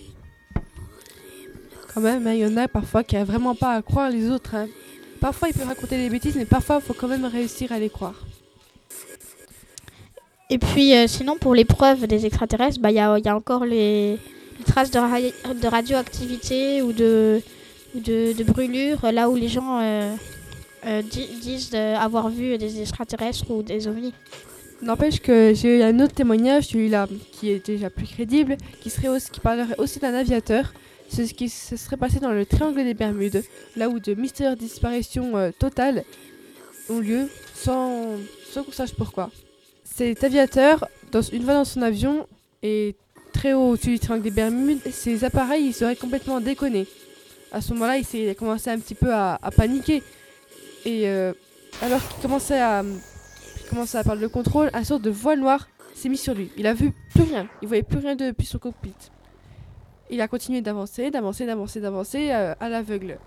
Quand 1.95 2.01
même, 2.01 2.27
hein, 2.27 2.33
il 2.33 2.39
y 2.39 2.45
en 2.45 2.57
a 2.57 2.67
parfois 2.67 3.03
qui 3.03 3.15
a 3.15 3.23
vraiment 3.23 3.55
pas 3.55 3.71
à 3.73 3.81
croire 3.81 4.09
les 4.09 4.29
autres. 4.29 4.53
hein. 4.53 4.67
Parfois, 5.21 5.47
il 5.49 5.53
peut 5.55 5.63
raconter 5.63 5.97
des 5.97 6.09
bêtises, 6.09 6.35
mais 6.35 6.45
parfois, 6.45 6.79
il 6.81 6.85
faut 6.85 6.93
quand 6.93 7.07
même 7.07 7.25
réussir 7.25 7.71
à 7.71 7.79
les 7.79 7.89
croire. 7.89 8.25
Et 10.51 10.59
puis 10.59 10.93
euh, 10.93 11.07
sinon 11.07 11.37
pour 11.39 11.55
les 11.55 11.65
preuves 11.65 12.05
des 12.05 12.27
extraterrestres, 12.27 12.79
bah, 12.79 12.91
il 12.91 12.95
y, 12.97 12.99
a, 12.99 13.17
y 13.17 13.27
a 13.27 13.35
encore 13.35 13.65
les, 13.65 14.11
les 14.59 14.63
traces 14.63 14.91
de, 14.91 14.99
ra- 14.99 15.53
de 15.55 15.67
radioactivité 15.67 16.83
ou 16.83 16.93
de, 16.93 17.41
de, 17.95 18.31
de 18.33 18.43
brûlures, 18.43 19.11
là 19.11 19.27
où 19.27 19.35
les 19.35 19.47
gens 19.47 19.79
euh, 19.81 20.13
euh, 20.85 21.01
di- 21.01 21.29
disent 21.41 21.73
avoir 21.73 22.29
vu 22.29 22.59
des 22.59 22.79
extraterrestres 22.79 23.49
ou 23.49 23.63
des 23.63 23.87
ovnis. 23.87 24.13
N'empêche 24.83 25.19
que 25.19 25.53
j'ai 25.55 25.79
eu 25.79 25.81
un 25.81 25.99
autre 25.99 26.13
témoignage, 26.13 26.65
celui-là, 26.67 27.07
qui 27.31 27.49
est 27.49 27.65
déjà 27.65 27.89
plus 27.89 28.05
crédible, 28.05 28.57
qui, 28.81 28.91
serait 28.91 29.07
aussi, 29.07 29.31
qui 29.31 29.39
parlerait 29.39 29.79
aussi 29.79 29.97
d'un 29.97 30.13
aviateur. 30.13 30.73
C'est 31.09 31.27
ce 31.27 31.33
qui 31.33 31.49
se 31.49 31.77
serait 31.77 31.97
passé 31.97 32.19
dans 32.19 32.31
le 32.31 32.45
triangle 32.45 32.83
des 32.83 32.93
Bermudes, 32.93 33.43
là 33.75 33.89
où 33.89 33.99
de 33.99 34.13
mystérieuses 34.13 34.57
disparitions 34.57 35.37
euh, 35.37 35.51
totales 35.57 36.03
ont 36.89 36.99
lieu 36.99 37.29
sans, 37.53 38.17
qu'on 38.53 38.71
sache 38.71 38.93
pourquoi. 38.95 39.29
Cet 39.83 40.23
aviateur, 40.23 40.87
une 41.31 41.43
fois 41.43 41.53
dans 41.53 41.65
son 41.65 41.81
avion, 41.81 42.27
est 42.63 42.95
très 43.33 43.53
haut 43.53 43.69
au-dessus 43.69 43.91
du 43.91 43.99
triangle 43.99 44.23
des 44.23 44.31
Bermudes, 44.31 44.81
ces 44.91 45.23
appareils 45.23 45.65
ils 45.65 45.73
seraient 45.73 45.95
complètement 45.95 46.39
déconnés. 46.41 46.87
À 47.51 47.61
ce 47.61 47.73
moment-là, 47.73 47.97
il, 47.97 48.05
il 48.13 48.29
a 48.29 48.35
commencé 48.35 48.69
un 48.69 48.79
petit 48.79 48.95
peu 48.95 49.13
à, 49.13 49.39
paniquer. 49.55 50.03
Et 50.83 51.07
euh, 51.07 51.33
alors 51.81 52.05
qu'il 52.07 52.21
commençait 52.21 52.59
à, 52.59 52.83
qu'il 53.57 53.69
commençait 53.69 53.97
à 53.97 54.03
perdre 54.03 54.21
le 54.21 54.29
contrôle, 54.29 54.69
un 54.73 54.83
sorte 54.83 55.01
de 55.01 55.09
voile 55.09 55.39
noir 55.39 55.67
s'est 55.93 56.09
mis 56.09 56.17
sur 56.17 56.33
lui. 56.33 56.49
Il 56.57 56.67
a 56.67 56.73
vu 56.73 56.91
plus 57.13 57.23
rien. 57.23 57.47
Il 57.61 57.67
voyait 57.67 57.83
plus 57.83 57.99
rien 57.99 58.15
depuis 58.15 58.45
son 58.45 58.59
cockpit. 58.59 58.93
Il 60.09 60.21
a 60.21 60.27
continué 60.27 60.61
d'avancer, 60.61 61.09
d'avancer, 61.11 61.45
d'avancer, 61.45 61.81
d'avancer 61.81 62.31
euh, 62.31 62.53
à 62.59 62.69
l'aveugle. 62.69 63.17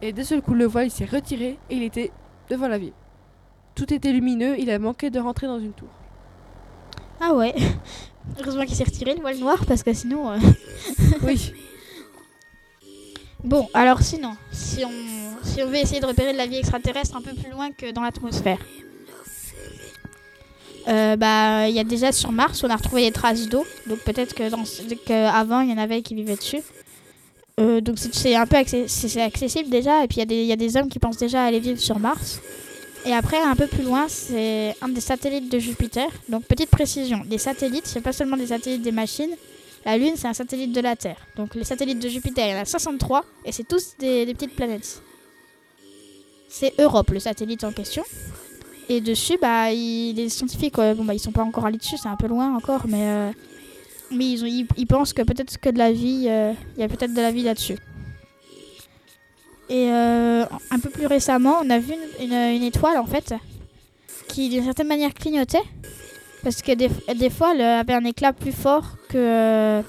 Et 0.00 0.12
d'un 0.12 0.24
seul 0.24 0.42
coup, 0.42 0.54
le 0.54 0.64
voile 0.64 0.86
il 0.86 0.90
s'est 0.90 1.04
retiré 1.04 1.58
et 1.70 1.76
il 1.76 1.82
était 1.82 2.10
devant 2.48 2.68
la 2.68 2.78
ville. 2.78 2.92
Tout 3.74 3.92
était 3.92 4.12
lumineux, 4.12 4.56
il 4.58 4.70
a 4.70 4.78
manqué 4.78 5.10
de 5.10 5.18
rentrer 5.20 5.46
dans 5.46 5.58
une 5.58 5.72
tour. 5.72 5.88
Ah 7.20 7.34
ouais. 7.34 7.54
Heureusement 8.40 8.64
qu'il 8.64 8.74
s'est 8.74 8.84
retiré 8.84 9.14
le 9.14 9.20
voile 9.20 9.38
noir 9.38 9.64
parce 9.66 9.82
que 9.82 9.92
sinon. 9.92 10.30
euh, 10.30 10.38
Oui. 11.22 11.52
Bon, 13.44 13.68
alors 13.74 14.02
sinon, 14.02 14.36
si 14.52 14.84
on, 14.84 15.44
si 15.44 15.62
on 15.62 15.66
veut 15.66 15.76
essayer 15.76 16.00
de 16.00 16.06
repérer 16.06 16.32
de 16.32 16.38
la 16.38 16.46
vie 16.46 16.56
extraterrestre 16.56 17.16
un 17.16 17.22
peu 17.22 17.34
plus 17.34 17.50
loin 17.50 17.72
que 17.72 17.90
dans 17.90 18.02
l'atmosphère, 18.02 18.58
euh, 20.88 21.16
bah, 21.16 21.68
il 21.68 21.74
y 21.74 21.78
a 21.80 21.84
déjà 21.84 22.12
sur 22.12 22.32
Mars, 22.32 22.62
on 22.64 22.70
a 22.70 22.76
retrouvé 22.76 23.02
des 23.02 23.12
traces 23.12 23.48
d'eau. 23.48 23.64
Donc 23.86 23.98
peut-être 24.00 24.34
que, 24.34 24.42
avant 25.26 25.60
il 25.60 25.70
y 25.70 25.72
en 25.72 25.78
avait 25.78 26.02
qui 26.02 26.14
vivaient 26.14 26.36
dessus. 26.36 26.60
Euh, 27.60 27.80
donc 27.80 27.98
c'est- 27.98 28.34
un 28.34 28.46
peu 28.46 28.56
accessible 28.56 29.68
déjà. 29.68 30.04
Et 30.04 30.08
puis 30.08 30.20
il 30.20 30.44
y, 30.44 30.52
a 30.52 30.56
des- 30.56 30.76
hommes 30.76 30.88
qui 30.88 30.98
pensent 30.98 31.18
déjà 31.18 31.44
aller 31.44 31.60
vivre 31.60 31.80
sur 31.80 31.98
Mars. 31.98 32.40
Et 33.04 33.12
après, 33.12 33.36
un 33.38 33.56
peu 33.56 33.66
plus 33.66 33.82
loin, 33.82 34.06
c'est 34.08 34.76
un 34.80 34.88
des 34.88 35.00
satellites 35.00 35.50
de 35.50 35.58
Jupiter. 35.58 36.06
Donc 36.28 36.44
petite 36.44 36.70
précision, 36.70 37.22
les 37.28 37.38
satellites, 37.38 37.86
c'est 37.86 38.00
pas 38.00 38.12
seulement 38.12 38.36
des 38.36 38.46
satellites 38.46 38.82
des 38.82 38.92
machines. 38.92 39.34
La 39.84 39.98
Lune, 39.98 40.14
c'est 40.16 40.28
un 40.28 40.32
satellite 40.34 40.72
de 40.72 40.80
la 40.80 40.94
Terre. 40.94 41.16
Donc 41.36 41.56
les 41.56 41.64
satellites 41.64 41.98
de 41.98 42.08
Jupiter, 42.08 42.46
il 42.46 42.52
y 42.52 42.54
en 42.56 42.62
a 42.62 42.64
63 42.64 43.24
et 43.44 43.50
c'est 43.50 43.64
tous 43.66 43.94
des 43.98 44.24
petites 44.32 44.54
planètes. 44.54 45.02
C'est 46.48 46.74
Europe, 46.78 47.10
le 47.10 47.18
satellite 47.18 47.64
en 47.64 47.72
question. 47.72 48.04
Et 48.88 49.00
dessus, 49.00 49.38
bah, 49.40 49.70
les 49.70 50.28
scientifiques, 50.28 50.78
euh, 50.78 50.94
bon, 50.94 51.04
bah, 51.04 51.14
ils 51.14 51.18
sont 51.20 51.32
pas 51.32 51.42
encore 51.44 51.66
allés 51.66 51.78
dessus, 51.78 51.96
c'est 51.96 52.08
un 52.08 52.16
peu 52.16 52.26
loin 52.26 52.54
encore, 52.54 52.82
mais, 52.88 53.02
euh, 53.06 53.30
mais 54.10 54.30
ils, 54.30 54.44
ont- 54.44 54.66
ils, 54.76 54.86
pensent 54.86 55.12
que 55.12 55.22
peut-être 55.22 55.58
que 55.58 55.70
de 55.70 55.78
la 55.78 55.92
vie, 55.92 56.26
euh, 56.28 56.52
il 56.76 56.80
y 56.80 56.84
a 56.84 56.88
peut-être 56.88 57.14
de 57.14 57.20
la 57.20 57.30
vie 57.30 57.42
là-dessus. 57.42 57.78
Et 59.70 59.90
euh, 59.90 60.44
un 60.70 60.78
peu 60.78 60.90
plus 60.90 61.06
récemment, 61.06 61.56
on 61.64 61.70
a 61.70 61.78
vu 61.78 61.94
une, 62.20 62.26
une- 62.32 62.56
une 62.56 62.62
étoile 62.64 62.98
en 62.98 63.06
fait, 63.06 63.34
qui 64.28 64.48
d'une 64.48 64.64
certaine 64.64 64.88
manière 64.88 65.14
clignotait, 65.14 65.62
parce 66.42 66.60
que 66.60 66.72
des, 66.72 66.90
des 67.14 67.30
fois, 67.30 67.52
elle 67.54 67.62
avait 67.62 67.94
un 67.94 68.04
éclat 68.04 68.32
plus 68.32 68.52
fort 68.52 68.96
que, 69.08 69.80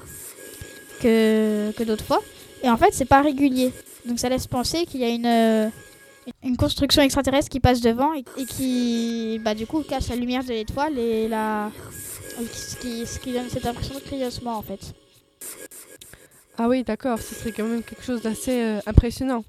que, 1.02 1.72
que 1.76 1.82
d'autres 1.82 2.04
fois. 2.04 2.20
Et 2.62 2.70
en 2.70 2.76
fait, 2.76 2.90
c'est 2.92 3.04
pas 3.04 3.20
régulier. 3.20 3.72
Donc 4.06 4.18
ça 4.18 4.28
laisse 4.28 4.46
penser 4.46 4.86
qu'il 4.86 5.00
y 5.00 5.04
a 5.04 5.08
une, 5.08 5.70
une 6.42 6.56
construction 6.56 7.02
extraterrestre 7.02 7.48
qui 7.50 7.60
passe 7.60 7.80
devant 7.80 8.12
et, 8.14 8.24
qui, 8.46 9.40
bah, 9.42 9.54
du 9.54 9.66
coup, 9.66 9.82
cache 9.82 10.08
la 10.08 10.16
lumière 10.16 10.44
de 10.44 10.50
l'étoile 10.50 10.98
et 10.98 11.28
la, 11.28 11.70
ce, 12.52 12.76
qui, 12.76 13.06
ce 13.06 13.18
qui 13.18 13.32
donne 13.32 13.48
cette 13.48 13.66
impression 13.66 13.94
de 13.94 14.00
clignotement 14.00 14.56
en 14.56 14.62
fait. 14.62 14.94
Ah 16.56 16.68
oui, 16.68 16.84
d'accord, 16.84 17.18
ce 17.18 17.34
serait 17.34 17.52
quand 17.52 17.64
même 17.64 17.82
quelque 17.82 18.04
chose 18.04 18.22
d'assez 18.22 18.62
euh, 18.62 18.80
impressionnant. 18.86 19.44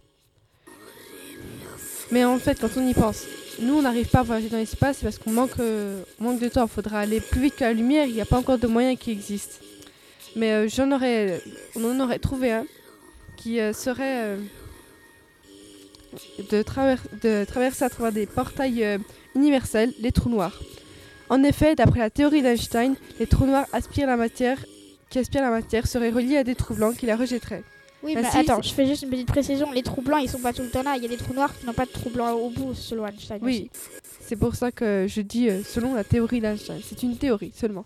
Mais 2.12 2.26
en 2.26 2.38
fait, 2.40 2.60
quand 2.60 2.70
on 2.78 2.88
y 2.88 2.94
pense, 2.94 3.26
nous, 3.60 3.76
on 3.76 3.82
n'arrive 3.84 4.08
pas 4.08 4.20
à 4.20 4.24
voyager 4.24 4.50
dans 4.50 4.58
l'espace, 4.58 5.00
parce 5.04 5.20
qu'on 5.20 5.32
manque, 5.32 5.60
euh, 5.60 6.02
manque 6.20 6.40
de 6.40 6.50
temps. 6.50 6.66
Il 6.66 6.70
faudra 6.70 7.00
aller 7.00 7.20
plus 7.20 7.42
vite 7.42 7.56
que 7.58 7.64
la 7.64 7.74
lumière, 7.74 8.06
il 8.08 8.14
n'y 8.14 8.22
a 8.22 8.26
pas 8.26 8.38
encore 8.38 8.58
de 8.58 8.68
moyens 8.68 8.98
qui 9.00 9.12
existent. 9.12 9.58
Mais 10.36 10.52
euh, 10.52 10.68
j'en 10.68 10.92
aurais, 10.92 11.42
on 11.76 11.86
en 11.86 12.00
aurait 12.00 12.20
trouvé 12.20 12.52
un 12.52 12.66
qui 13.38 13.60
serait 13.74 14.38
de, 16.52 16.62
traver- 16.64 16.98
de 17.24 17.46
traverser 17.46 17.84
à 17.86 17.90
travers 17.90 18.12
des 18.12 18.26
portails 18.26 18.84
euh, 18.84 18.98
universels, 19.36 19.94
les 20.00 20.12
trous 20.12 20.30
noirs. 20.30 20.60
En 21.30 21.44
effet, 21.44 21.76
d'après 21.76 22.00
la 22.00 22.10
théorie 22.10 22.42
d'Einstein, 22.42 22.96
les 23.20 23.26
trous 23.28 23.46
noirs 23.46 23.66
aspirent 23.74 24.08
la 24.08 24.18
matière, 24.18 24.64
qui 25.10 25.20
aspirent 25.20 25.42
la 25.42 25.50
matière 25.50 25.88
seraient 25.88 26.10
reliés 26.12 26.38
à 26.38 26.44
des 26.44 26.56
trous 26.56 26.76
blancs 26.76 26.96
qui 26.98 27.06
la 27.06 27.16
rejetteraient. 27.16 27.64
Oui, 28.04 28.14
mais 28.16 28.24
Ainsi, 28.26 28.38
attends, 28.38 28.62
c'est- 28.62 28.70
je 28.70 28.74
fais 28.76 28.86
juste 28.86 29.02
une 29.02 29.10
petite 29.10 29.28
précision. 29.28 29.72
Les 29.72 29.82
trous 29.82 30.02
blancs, 30.04 30.22
ils 30.24 30.30
sont 30.30 30.40
pas 30.40 30.54
tout 30.54 30.62
le 30.62 30.70
temps 30.70 30.84
là. 30.84 30.94
Il 30.98 31.02
y 31.02 31.06
a 31.08 31.10
des 31.10 31.18
trous 31.18 31.34
noirs 31.34 31.58
qui 31.58 31.66
n'ont 31.66 31.74
pas 31.74 31.86
de 31.86 31.92
trous 31.92 32.12
blancs 32.12 32.38
au 32.40 32.50
bout, 32.52 32.76
selon 32.76 33.08
Einstein. 33.08 33.40
Oui, 33.42 33.72
c'est 34.22 34.36
pour 34.36 34.54
ça 34.56 34.72
que 34.72 35.08
je 35.10 35.22
dis 35.22 35.50
euh, 35.50 35.64
selon 35.64 35.96
la 35.96 36.04
théorie 36.04 36.40
d'Einstein. 36.42 36.80
C'est 36.88 37.02
une 37.02 37.18
théorie 37.18 37.52
seulement. 37.56 37.86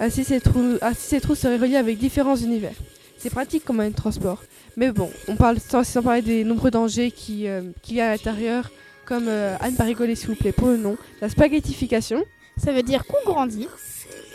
Ainsi 0.00 0.24
ces, 0.24 0.40
trous, 0.40 0.76
ainsi, 0.82 1.00
ces 1.08 1.20
trous 1.20 1.34
seraient 1.34 1.56
reliés 1.56 1.76
avec 1.76 1.98
différents 1.98 2.36
univers. 2.36 2.74
C'est 3.18 3.30
pratique 3.30 3.64
comme 3.64 3.78
de 3.78 3.94
transport. 3.94 4.42
Mais 4.76 4.92
bon, 4.92 5.10
on 5.28 5.36
parle 5.36 5.58
sans, 5.58 6.02
parler 6.02 6.22
des 6.22 6.44
nombreux 6.44 6.70
dangers 6.70 7.12
euh, 7.30 7.70
qu'il 7.82 7.96
y 7.96 8.00
a 8.00 8.08
à 8.08 8.10
l'intérieur, 8.12 8.70
comme 9.04 9.28
euh, 9.28 9.56
Anne 9.60 9.74
va 9.74 9.84
rigoler 9.84 10.14
s'il 10.14 10.28
vous 10.28 10.36
plaît 10.36 10.52
pour 10.52 10.68
le 10.68 10.76
nom, 10.76 10.96
la 11.20 11.28
spaghettification. 11.28 12.24
Ça 12.56 12.72
veut 12.72 12.82
dire 12.82 13.04
qu'on 13.06 13.30
grandit 13.30 13.68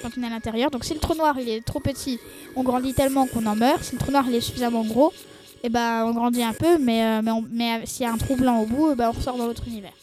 quand 0.01 0.09
on 0.17 0.23
est 0.23 0.27
à 0.27 0.29
l'intérieur. 0.29 0.71
Donc 0.71 0.83
si 0.83 0.93
le 0.93 0.99
trou 0.99 1.15
noir 1.15 1.37
il 1.39 1.49
est 1.49 1.61
trop 1.61 1.79
petit, 1.79 2.19
on 2.55 2.63
grandit 2.63 2.93
tellement 2.93 3.27
qu'on 3.27 3.45
en 3.45 3.55
meurt. 3.55 3.83
Si 3.83 3.93
le 3.93 3.99
trou 3.99 4.11
noir 4.11 4.25
il 4.27 4.35
est 4.35 4.41
suffisamment 4.41 4.83
gros, 4.83 5.13
et 5.63 5.69
ben 5.69 6.05
on 6.05 6.13
grandit 6.13 6.43
un 6.43 6.53
peu, 6.53 6.77
mais, 6.79 7.03
euh, 7.03 7.41
mais, 7.51 7.81
euh, 7.81 7.85
s'il 7.85 8.05
y 8.05 8.09
a 8.09 8.11
un 8.11 8.17
trou 8.17 8.35
blanc 8.35 8.61
au 8.61 8.65
bout, 8.65 8.89
eh 8.91 8.95
ben, 8.95 9.09
on 9.09 9.11
ressort 9.11 9.37
dans 9.37 9.45
l'autre 9.45 9.67
univers. 9.67 9.93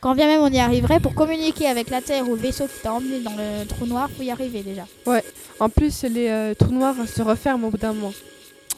Quand 0.00 0.14
bien 0.14 0.26
même 0.26 0.40
on 0.40 0.48
y 0.50 0.58
arriverait, 0.58 0.98
pour 1.00 1.14
communiquer 1.14 1.66
avec 1.66 1.90
la 1.90 2.00
Terre 2.00 2.26
ou 2.28 2.34
le 2.34 2.40
vaisseau 2.40 2.64
qui 2.66 2.80
t'a 2.82 2.92
emmené 2.94 3.20
dans 3.20 3.34
le 3.36 3.66
trou 3.66 3.84
noir, 3.86 4.08
faut 4.16 4.22
y 4.22 4.30
arriver 4.30 4.62
déjà. 4.62 4.86
Ouais, 5.06 5.22
en 5.58 5.68
plus 5.68 6.04
les 6.04 6.28
euh, 6.28 6.54
trous 6.54 6.72
noirs 6.72 6.94
se 7.06 7.20
referment 7.22 7.66
au 7.68 7.70
bout 7.70 7.76
d'un 7.76 7.92
moment. 7.92 8.12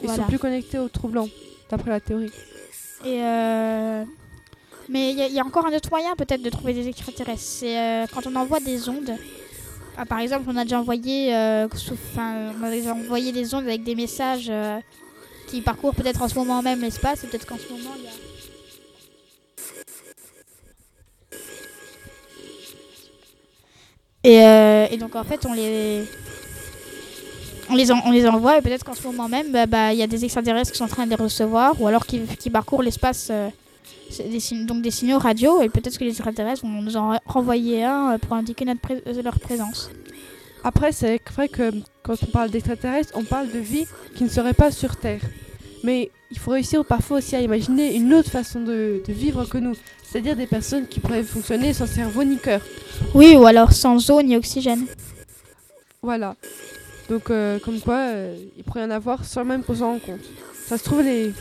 Ils 0.01 0.07
Voilà. 0.09 0.23
sont 0.23 0.29
plus 0.29 0.39
connectés 0.41 0.79
aux 0.81 0.89
trous 0.89 1.07
blancs, 1.09 1.31
d'après 1.71 1.91
la 1.91 2.01
théorie. 2.01 2.33
Et 3.05 3.23
euh, 3.23 4.05
Mais 4.89 5.13
il 5.13 5.19
y, 5.19 5.23
a- 5.23 5.27
il 5.29 5.33
y 5.35 5.39
a 5.39 5.45
encore 5.45 5.65
un 5.67 5.73
autre 5.77 5.91
moyen 5.91 6.15
peut-être 6.17 6.43
de 6.43 6.51
trouver 6.51 6.75
des 6.75 6.89
extraterrestres. 6.89 7.41
C'est 7.41 7.79
euh, 7.79 8.07
quand 8.13 8.27
on 8.27 8.35
envoie 8.35 8.59
des 8.59 8.89
ondes. 8.89 9.13
Ah, 9.97 10.05
par 10.07 10.19
exemple, 10.19 10.45
on 10.49 10.57
a 10.57 10.65
déjà 10.65 10.81
envoyé, 10.81 11.33
euh, 11.37 11.69
sous- 11.77 11.95
on 12.17 12.65
a 12.65 12.71
déjà 12.71 12.95
envoyé 12.95 13.31
des 13.31 13.55
ondes 13.55 13.65
avec 13.65 13.85
des 13.85 13.95
messages 13.95 14.51
qui 15.47 15.61
parcourent 15.61 15.95
peut-être 15.95 16.21
en 16.23 16.29
ce 16.29 16.35
moment 16.35 16.63
même 16.63 16.81
l'espace. 16.81 17.23
Et 17.23 17.29
peut-être 17.29 17.47
qu'en 17.47 17.59
ce 17.59 17.73
moment, 17.73 17.91
il 17.97 18.05
y 18.05 18.07
a... 18.09 18.11
Et, 24.25 24.41
euh, 24.41 24.87
et 24.91 24.97
donc 24.97 25.17
en 25.17 25.25
fait, 25.25 25.45
on 25.47 25.53
les, 25.53 26.05
on 27.69 27.75
les, 28.11 28.27
envoie 28.27 28.59
et 28.59 28.63
peut-être 28.63 28.85
qu'en 28.85 28.95
ce 28.95 29.03
moment 29.07 29.29
même, 29.29 29.51
bah, 29.51 29.67
bah, 29.67 29.93
il 29.93 29.99
y 29.99 30.03
a 30.03 30.07
des 30.07 30.25
extraterrestres 30.25 30.73
qui 30.73 30.79
sont 30.79 30.85
en 30.85 30.89
train 30.89 31.05
de 31.05 31.11
les 31.11 31.17
recevoir 31.17 31.81
ou 31.81 31.89
alors 31.89 32.07
qui, 32.07 32.21
qui 32.39 32.51
parcourent 32.51 32.83
l'espace, 32.83 33.29
euh, 33.31 33.49
donc 34.67 34.83
des 34.83 34.91
signaux 34.91 35.19
radio 35.19 35.61
et 35.63 35.69
peut-être 35.69 35.99
que 35.99 36.05
les 36.05 36.11
extraterrestres 36.11 36.63
vont 36.63 36.83
nous 36.83 36.97
en 36.97 37.19
renvoyer 37.27 37.85
un 37.85 38.13
euh, 38.13 38.19
pour 38.19 38.35
indiquer 38.35 38.65
leur 38.65 39.41
présence. 39.41 39.91
Après, 40.65 40.93
c'est 40.93 41.21
vrai 41.35 41.49
que 41.49 41.73
quand 42.05 42.15
on 42.23 42.27
parle 42.27 42.51
d'extraterrestres, 42.51 43.13
on 43.17 43.25
parle 43.25 43.51
de 43.51 43.59
vie 43.59 43.87
qui 44.15 44.23
ne 44.23 44.29
serait 44.29 44.55
pas 44.55 44.71
sur 44.71 44.95
Terre. 44.95 45.23
Mais 45.83 46.13
il 46.31 46.39
faut 46.39 46.53
réussir 46.53 46.85
parfois 46.85 47.19
aussi 47.19 47.35
à 47.35 47.41
imaginer 47.41 47.97
une 47.97 48.15
autre 48.15 48.31
façon 48.31 48.61
de 48.61 49.03
vivre 49.09 49.45
que 49.47 49.59
nous. 49.59 49.75
C'est-à-dire 50.13 50.37
des 50.37 50.47
personnes 50.47 50.87
qui 50.87 51.01
pourraient 51.01 51.23
fonctionner 51.23 51.73
sans 51.73 51.87
cerveau 51.87 52.23
ni 52.23 52.37
cœur. 52.37 52.61
Oui, 53.15 53.35
ou 53.35 53.47
alors 53.47 53.73
sans 53.73 54.11
eau 54.11 54.21
ni 54.21 54.37
oxygène. 54.37 54.85
Voilà. 56.03 56.37
Donc, 57.09 57.31
euh, 57.31 57.59
comme 57.59 57.81
quoi, 57.81 57.97
euh, 57.97 58.37
il 58.59 58.63
pourrait 58.63 58.83
y 58.83 58.85
en 58.85 58.91
avoir 58.91 59.25
sans 59.25 59.43
même 59.43 59.65
qu'on 59.65 59.75
s'en 59.75 59.93
rende 59.93 60.03
compte. 60.03 60.21
Ça 60.67 60.77
se 60.77 60.85
trouve, 60.85 61.03
les... 61.03 61.33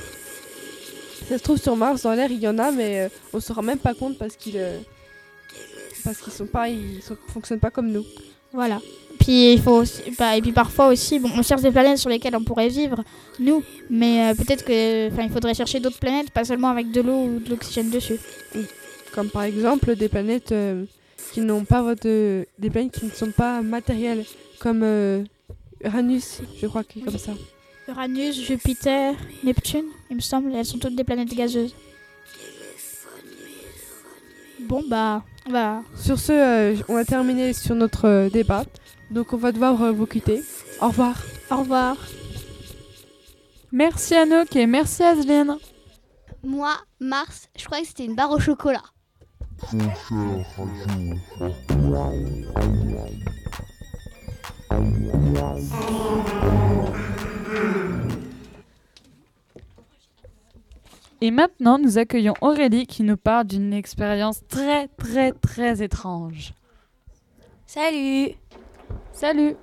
ça 1.28 1.38
se 1.38 1.44
trouve 1.44 1.58
sur 1.58 1.76
Mars, 1.76 2.04
dans 2.04 2.14
l'air, 2.14 2.32
il 2.32 2.40
y 2.40 2.48
en 2.48 2.58
a, 2.60 2.72
mais 2.72 3.02
euh, 3.02 3.10
on 3.34 3.38
ne 3.38 3.42
se 3.42 3.52
rend 3.52 3.62
même 3.62 3.78
pas 3.78 3.94
compte 3.94 4.18
parce 4.18 4.38
qu'ils 4.38 4.60
parce 6.04 6.18
qu'ils 6.20 6.34
sont 6.34 6.48
pas, 6.48 6.70
ils 6.70 7.02
sont- 7.04 7.18
fonctionnent 7.28 7.60
pas 7.60 7.70
comme 7.72 7.92
nous. 7.92 8.06
Voilà. 8.54 8.80
Puis 9.22 9.54
il 9.54 9.62
faut 9.62 9.82
aussi- 9.82 10.02
bah, 10.18 10.36
et 10.36 10.42
puis 10.42 10.52
parfois 10.52 10.88
aussi, 10.88 11.20
bon, 11.20 11.30
on 11.38 11.44
cherche 11.44 11.62
des 11.62 11.72
planètes 11.72 12.00
sur 12.00 12.10
lesquelles 12.10 12.36
on 12.36 12.44
pourrait 12.44 12.70
vivre, 12.70 13.04
nous, 13.40 13.64
mais 13.90 14.32
euh, 14.32 14.34
peut-être 14.36 14.66
que, 14.66 15.10
il 15.22 15.30
faudrait 15.30 15.54
chercher 15.54 15.80
d'autres 15.80 16.00
planètes, 16.00 16.32
pas 16.32 16.44
seulement 16.44 16.70
avec 16.70 16.92
de 16.92 17.02
l'eau 17.02 17.26
ou 17.26 17.40
de 17.40 17.50
l'oxygène 17.52 17.92
dessus. 17.92 18.20
Comme 19.14 19.30
par 19.30 19.44
exemple 19.44 19.96
des 19.96 20.10
planètes 20.10 20.52
euh, 20.54 20.86
qui 21.34 21.42
n'ont 21.42 21.66
pas 21.66 21.94
de, 21.96 22.48
des 22.58 22.70
planètes 22.70 22.94
qui 22.98 23.06
ne 23.06 23.12
sont 23.12 23.32
pas 23.32 23.62
matérielles, 23.62 24.26
comme 24.60 24.82
euh, 24.84 25.24
Uranus, 25.84 26.42
je 26.60 26.66
crois 26.68 26.84
qu'il 26.84 27.04
est 27.04 27.06
comme 27.06 27.18
ça. 27.18 27.34
Uranus, 27.88 28.42
Jupiter, 28.42 29.14
Neptune, 29.44 29.86
il 30.10 30.16
me 30.16 30.22
semble, 30.22 30.56
elles 30.56 30.66
sont 30.66 30.78
toutes 30.80 30.96
des 30.96 31.04
planètes 31.04 31.34
gazeuses. 31.36 31.76
Bon 34.62 34.84
bah, 34.88 35.24
bah, 35.50 35.82
Sur 35.96 36.20
ce, 36.20 36.76
on 36.90 36.96
a 36.96 37.04
terminé 37.06 37.52
sur 37.54 37.76
notre 37.76 38.30
débat, 38.32 38.64
donc 39.12 39.34
on 39.34 39.38
va 39.38 39.52
devoir 39.52 39.82
euh, 39.82 39.92
vous 39.92 40.06
quitter. 40.06 40.42
Au 40.82 40.88
revoir. 40.88 41.16
au 41.52 41.58
revoir. 41.58 41.98
Merci 43.72 44.16
Anouk 44.16 44.56
et 44.56 44.66
merci 44.66 45.04
Asline. 45.04 45.58
Moi, 46.44 46.74
Mars, 47.00 47.50
je 47.58 47.66
croyais 47.66 47.84
que 47.84 47.90
c'était 47.90 48.06
une 48.06 48.16
barre 48.16 48.32
au 48.32 48.40
chocolat. 48.40 48.82
Et 61.24 61.30
maintenant, 61.30 61.78
nous 61.78 62.00
accueillons 62.00 62.34
Aurélie 62.42 62.88
qui 62.88 63.04
nous 63.04 63.18
parle 63.18 63.46
d'une 63.46 63.74
expérience 63.74 64.42
très 64.48 64.88
très 64.88 65.32
très 65.32 65.84
étrange. 65.84 66.54
Salut 67.68 68.32
Salut 69.12 69.56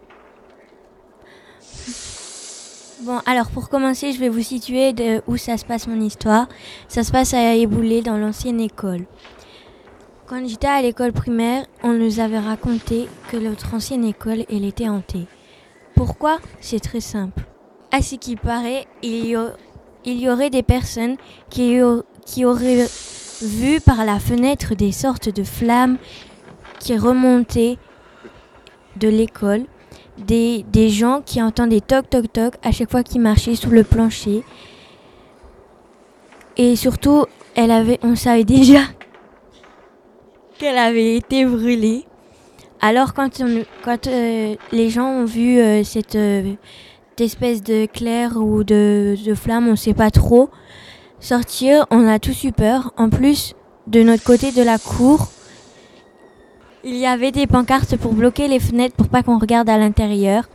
Bon, 3.03 3.21
alors 3.27 3.49
pour 3.51 3.69
commencer, 3.69 4.13
je 4.13 4.19
vais 4.19 4.29
vous 4.29 4.43
situer 4.43 4.93
de 4.93 5.23
où 5.29 5.37
ça 5.37 5.57
se 5.57 5.65
passe 5.65 5.87
mon 5.87 6.01
histoire. 6.01 6.49
Ça 6.89 7.05
se 7.05 7.13
passe 7.13 7.33
à 7.33 7.55
Eboulé, 7.55 8.03
dans 8.03 8.19
l'ancienne 8.19 8.61
école. 8.61 9.05
Quand 10.27 10.47
j'étais 10.47 10.67
à 10.67 10.83
l'école 10.83 11.13
primaire, 11.13 11.65
on 11.85 11.93
nous 11.93 12.19
avait 12.19 12.41
raconté 12.41 13.09
que 13.31 13.37
notre 13.37 13.73
ancienne 13.73 14.05
école, 14.05 14.45
elle 14.51 14.65
était 14.65 14.89
hantée. 14.89 15.27
Pourquoi? 15.95 16.39
C'est 16.61 16.81
très 16.81 17.01
simple. 17.01 17.45
À 17.93 18.03
ce 18.03 18.17
qui 18.17 18.37
paraît, 18.37 18.87
il 19.03 19.29
y, 20.05 20.29
aurait 20.29 20.51
des 20.51 20.63
personnes 20.65 21.17
qui 21.51 21.81
auraient 21.81 22.87
vu 23.43 23.81
par 23.81 24.05
la 24.05 24.19
fenêtre 24.19 24.75
des 24.75 24.93
sortes 24.93 25.29
de 25.29 25.45
flammes 25.45 25.99
qui 26.81 26.97
remontaient 26.97 27.79
de 28.99 29.09
l'école. 29.09 29.65
Des, 30.19 30.65
des 30.73 30.89
gens 30.89 31.23
qui 31.25 31.41
entendaient 31.41 31.81
toc 31.81 32.11
toc 32.11 32.33
toc 32.33 32.55
à 32.63 32.73
chaque 32.73 32.91
fois 32.91 33.05
qu'ils 33.05 33.21
marchaient 33.21 33.55
sous 33.55 33.71
le 33.71 33.85
plancher. 33.85 34.43
Et 36.57 36.75
surtout, 36.75 37.25
elle 37.55 37.71
avait, 37.71 38.01
on 38.03 38.17
savait 38.17 38.45
déjà 38.59 38.81
qu'elle 40.59 40.79
avait 40.79 41.17
été 41.17 41.45
brûlée. 41.45 42.05
Alors 42.81 43.15
quand, 43.15 43.43
quand 43.85 44.07
euh, 44.07 44.55
les 44.73 44.91
gens 44.91 45.09
ont 45.09 45.25
vu 45.25 45.59
euh, 45.59 45.83
cette, 45.85 46.15
euh, 46.17 46.55
cette 47.11 47.21
espèce 47.21 47.63
de 47.63 47.87
clair 47.87 48.37
ou 48.37 48.65
de, 48.65 49.17
de 49.25 49.35
flamme, 49.35 49.69
on 49.69 49.73
ne 49.73 49.77
sait 49.77 49.95
pas 49.95 50.11
trop, 50.11 50.51
sortir, 51.21 51.87
on 51.91 52.07
a 52.07 52.19
tous 52.19 52.45
eu 52.45 52.53
peur. 52.53 52.93
En 52.97 53.09
plus, 53.09 53.55
de 53.87 54.03
notre 54.03 54.23
côté 54.23 54.53
de 54.53 54.63
la 54.63 54.79
cour, 54.79 55.29
il 56.85 56.97
y 56.97 57.07
avait 57.07 57.33
des 57.33 57.47
pancartes 57.47 57.97
pour 57.97 58.13
bloquer 58.13 58.49
les 58.49 58.61
fenêtres 58.61 58.95
pour 58.95 59.09
pas 59.09 59.23
qu'on 59.23 59.39
regarde 59.39 59.69
à 59.69 59.79
l'intérieur. 59.79 60.49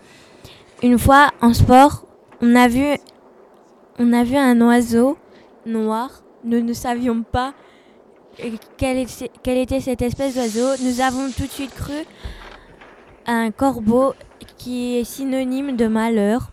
Une 0.81 0.97
fois 0.97 1.31
en 1.41 1.53
sport, 1.53 2.05
on 2.41 2.55
a 2.55 2.67
vu, 2.67 2.85
on 3.99 4.13
a 4.13 4.23
vu 4.23 4.35
un 4.35 4.59
oiseau 4.61 5.17
noir. 5.65 6.09
Nous 6.43 6.61
ne 6.61 6.73
savions 6.73 7.23
pas 7.23 7.53
euh, 8.43 8.51
quel 8.77 8.97
était, 8.97 9.31
quel 9.43 9.57
était 9.57 9.79
cette 9.79 10.01
espèce 10.01 10.35
d'oiseau. 10.35 10.83
Nous 10.83 11.01
avons 11.01 11.29
tout 11.31 11.43
de 11.43 11.51
suite 11.51 11.73
cru 11.73 12.05
à 13.25 13.33
un 13.33 13.51
corbeau 13.51 14.13
qui 14.57 14.97
est 14.97 15.03
synonyme 15.03 15.75
de 15.75 15.87
malheur. 15.87 16.51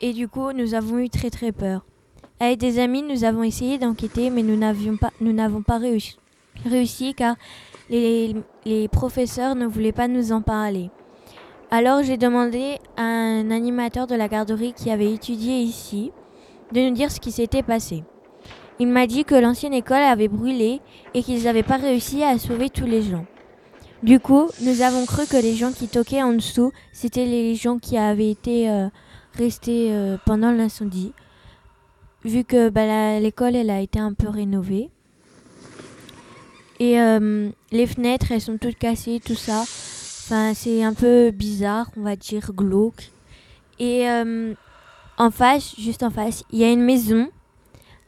Et 0.00 0.12
du 0.12 0.28
coup, 0.28 0.52
nous 0.52 0.74
avons 0.74 0.98
eu 0.98 1.08
très 1.08 1.30
très 1.30 1.52
peur. 1.52 1.84
Avec 2.40 2.58
des 2.58 2.78
amis, 2.78 3.02
nous 3.02 3.24
avons 3.24 3.44
essayé 3.44 3.78
d'enquêter, 3.78 4.30
mais 4.30 4.42
nous 4.42 4.56
n'avions 4.56 4.96
pas, 4.96 5.10
nous 5.20 5.32
n'avons 5.32 5.62
pas 5.62 5.78
réussi, 5.78 6.18
réussi 6.66 7.14
car 7.14 7.36
les, 7.90 8.88
professeurs 8.90 9.54
ne 9.54 9.66
voulaient 9.66 9.92
pas 9.92 10.08
nous 10.08 10.32
en 10.32 10.42
parler. 10.42 10.90
Alors 11.70 12.02
j'ai 12.02 12.16
demandé 12.16 12.78
à 12.96 13.02
un 13.02 13.50
animateur 13.50 14.06
de 14.06 14.14
la 14.14 14.28
garderie 14.28 14.72
qui 14.72 14.90
avait 14.90 15.12
étudié 15.12 15.60
ici 15.60 16.12
de 16.72 16.80
nous 16.80 16.94
dire 16.94 17.10
ce 17.10 17.20
qui 17.20 17.32
s'était 17.32 17.62
passé. 17.62 18.04
Il 18.78 18.88
m'a 18.88 19.06
dit 19.06 19.24
que 19.24 19.34
l'ancienne 19.34 19.74
école 19.74 20.02
avait 20.02 20.28
brûlé 20.28 20.80
et 21.14 21.22
qu'ils 21.22 21.44
n'avaient 21.44 21.62
pas 21.62 21.76
réussi 21.76 22.24
à 22.24 22.38
sauver 22.38 22.70
tous 22.70 22.86
les 22.86 23.02
gens. 23.02 23.24
Du 24.02 24.20
coup, 24.20 24.48
nous 24.60 24.82
avons 24.82 25.06
cru 25.06 25.26
que 25.26 25.36
les 25.36 25.54
gens 25.54 25.72
qui 25.72 25.88
toquaient 25.88 26.22
en 26.22 26.32
dessous, 26.32 26.72
c'était 26.92 27.24
les 27.24 27.54
gens 27.54 27.78
qui 27.78 27.96
avaient 27.96 28.30
été 28.30 28.68
euh, 28.68 28.88
restés 29.32 29.88
euh, 29.92 30.16
pendant 30.26 30.50
l'incendie, 30.50 31.12
vu 32.24 32.44
que 32.44 32.68
bah, 32.68 33.18
l'école 33.20 33.56
elle 33.56 33.70
a 33.70 33.80
été 33.80 33.98
un 33.98 34.12
peu 34.12 34.28
rénovée. 34.28 34.90
Et 36.84 37.00
euh, 37.00 37.48
les 37.72 37.86
fenêtres, 37.86 38.30
elles 38.30 38.42
sont 38.42 38.58
toutes 38.58 38.76
cassées, 38.76 39.18
tout 39.24 39.34
ça. 39.34 39.62
Enfin, 39.62 40.52
c'est 40.52 40.84
un 40.84 40.92
peu 40.92 41.30
bizarre, 41.30 41.90
on 41.96 42.02
va 42.02 42.14
dire 42.14 42.52
glauque. 42.52 43.10
Et 43.78 44.06
euh, 44.10 44.52
en 45.16 45.30
face, 45.30 45.74
juste 45.78 46.02
en 46.02 46.10
face, 46.10 46.44
il 46.50 46.58
y 46.58 46.64
a 46.64 46.70
une 46.70 46.84
maison 46.84 47.30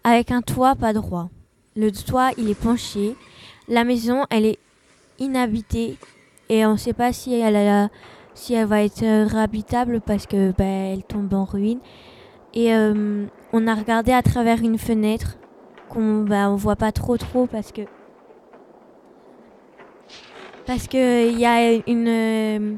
avec 0.05 0.31
un 0.31 0.43
toit 0.43 0.75
pas 0.75 0.93
droit. 0.93 1.31
Le 1.75 1.91
toit, 1.91 2.33
il 2.37 2.51
est 2.51 2.61
penché. 2.61 3.17
La 3.67 3.85
maison, 3.85 4.27
elle 4.29 4.45
est 4.45 4.59
inhabitée 5.19 5.97
et 6.51 6.67
on 6.67 6.73
ne 6.73 6.77
sait 6.77 6.93
pas 6.93 7.15
si 7.15 7.33
elle, 7.33 7.55
va 8.67 8.83
être 8.83 9.03
euh, 9.03 9.25
réhabitable 9.27 10.03
parce 10.03 10.27
que 10.27 10.53
bah, 10.53 10.65
elle 10.65 11.03
tombe 11.03 11.33
en 11.33 11.47
ruine. 11.47 11.81
Et 12.53 12.73
on 13.53 13.67
a 13.67 13.75
regardé 13.75 14.13
à 14.13 14.23
travers 14.23 14.63
une 14.63 14.79
fenêtre 14.79 15.37
qu'on 15.91 16.23
bah, 16.23 16.51
on 16.51 16.57
voit 16.57 16.77
pas 16.77 16.91
trop 16.91 17.19
trop 17.19 17.47
parce 17.47 17.71
que 17.71 17.83
parce 20.67 20.89
que 20.89 21.31
il 21.31 21.39
y 21.39 21.47
a 21.47 21.73
une 21.87 22.09
euh, 22.09 22.75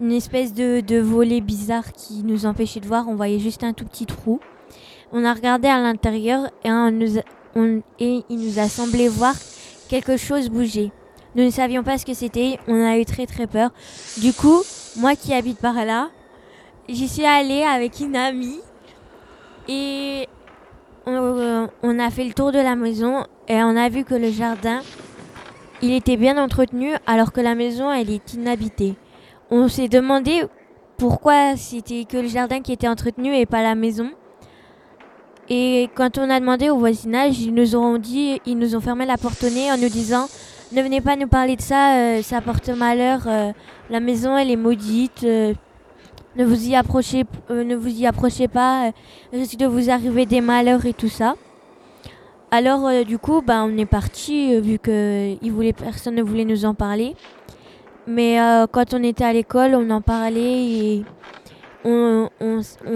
une 0.00 0.12
espèce 0.12 0.52
de, 0.54 0.80
de 0.80 0.98
volet 0.98 1.40
bizarre 1.40 1.92
qui 1.92 2.22
nous 2.24 2.46
empêchait 2.46 2.80
de 2.80 2.86
voir. 2.86 3.08
On 3.08 3.14
voyait 3.14 3.38
juste 3.38 3.62
un 3.64 3.72
tout 3.72 3.84
petit 3.84 4.06
trou. 4.06 4.40
On 5.12 5.24
a 5.24 5.34
regardé 5.34 5.68
à 5.68 5.78
l'intérieur 5.80 6.46
et, 6.64 6.70
on 6.70 7.82
et 8.00 8.24
il 8.28 8.38
nous 8.38 8.58
a 8.58 8.68
semblé 8.68 9.08
voir 9.08 9.34
quelque 9.88 10.16
chose 10.16 10.48
bouger. 10.48 10.90
Nous 11.34 11.44
ne 11.44 11.50
savions 11.50 11.82
pas 11.82 11.98
ce 11.98 12.06
que 12.06 12.14
c'était. 12.14 12.58
On 12.66 12.84
a 12.84 12.98
eu 12.98 13.04
très 13.04 13.26
très 13.26 13.46
peur. 13.46 13.70
Du 14.20 14.32
coup, 14.32 14.62
moi 14.96 15.14
qui 15.14 15.34
habite 15.34 15.58
par 15.58 15.84
là, 15.84 16.10
j'y 16.88 17.08
suis 17.08 17.24
allée 17.24 17.62
avec 17.62 18.00
une 18.00 18.16
amie 18.16 18.60
et 19.68 20.28
on, 21.06 21.12
euh, 21.12 21.66
on 21.82 21.98
a 21.98 22.10
fait 22.10 22.24
le 22.24 22.32
tour 22.32 22.52
de 22.52 22.58
la 22.58 22.74
maison 22.74 23.24
et 23.48 23.62
on 23.62 23.76
a 23.76 23.88
vu 23.88 24.04
que 24.04 24.14
le 24.14 24.30
jardin, 24.30 24.80
il 25.82 25.92
était 25.92 26.16
bien 26.16 26.42
entretenu 26.42 26.92
alors 27.06 27.32
que 27.32 27.40
la 27.40 27.54
maison, 27.54 27.92
elle 27.92 28.10
est 28.10 28.34
inhabitée. 28.34 28.94
On 29.50 29.68
s'est 29.68 29.88
demandé 29.88 30.44
pourquoi 30.96 31.56
c'était 31.56 32.04
que 32.04 32.16
le 32.16 32.28
jardin 32.28 32.60
qui 32.60 32.72
était 32.72 32.88
entretenu 32.88 33.34
et 33.34 33.46
pas 33.46 33.62
la 33.62 33.74
maison. 33.74 34.10
Et 35.48 35.90
quand 35.94 36.18
on 36.18 36.30
a 36.30 36.38
demandé 36.38 36.70
au 36.70 36.78
voisinage, 36.78 37.40
ils 37.40 37.52
nous 37.52 37.74
ont 37.76 37.98
dit, 37.98 38.40
ils 38.46 38.56
nous 38.56 38.76
ont 38.76 38.80
fermé 38.80 39.04
la 39.04 39.18
porte 39.18 39.42
au 39.42 39.50
nez 39.50 39.70
en 39.72 39.76
nous 39.76 39.88
disant 39.88 40.28
ne 40.70 40.80
venez 40.80 41.00
pas 41.02 41.16
nous 41.16 41.26
parler 41.26 41.56
de 41.56 41.60
ça, 41.60 41.96
euh, 41.96 42.22
ça 42.22 42.40
porte 42.40 42.68
malheur. 42.70 43.24
euh, 43.26 43.52
la 43.90 44.00
maison, 44.00 44.38
elle 44.38 44.50
est 44.50 44.56
maudite. 44.56 45.24
euh, 45.24 45.52
ne 46.36 46.46
vous 46.46 46.66
y 46.68 46.74
approchez, 46.74 47.24
ne 47.50 47.74
vous 47.76 47.88
y 47.88 48.06
approchez 48.06 48.48
pas. 48.48 48.90
risque 49.32 49.58
de 49.58 49.66
vous 49.66 49.90
arriver 49.90 50.24
des 50.24 50.40
malheurs 50.40 50.86
et 50.86 50.94
tout 50.94 51.10
ça. 51.10 51.34
Alors 52.52 52.86
euh, 52.86 53.02
du 53.02 53.18
coup, 53.18 53.42
bah, 53.42 53.64
on 53.64 53.76
est 53.76 53.86
parti 53.86 54.60
vu 54.60 54.78
que 54.78 55.36
personne 55.72 56.14
ne 56.14 56.22
voulait 56.22 56.44
nous 56.44 56.64
en 56.64 56.74
parler. 56.74 57.16
Mais 58.06 58.40
euh, 58.40 58.66
quand 58.70 58.94
on 58.94 59.02
était 59.02 59.24
à 59.24 59.32
l'école, 59.32 59.74
on 59.74 59.90
en 59.90 60.00
parlait 60.00 60.64
et 60.64 61.04
on, 61.84 62.28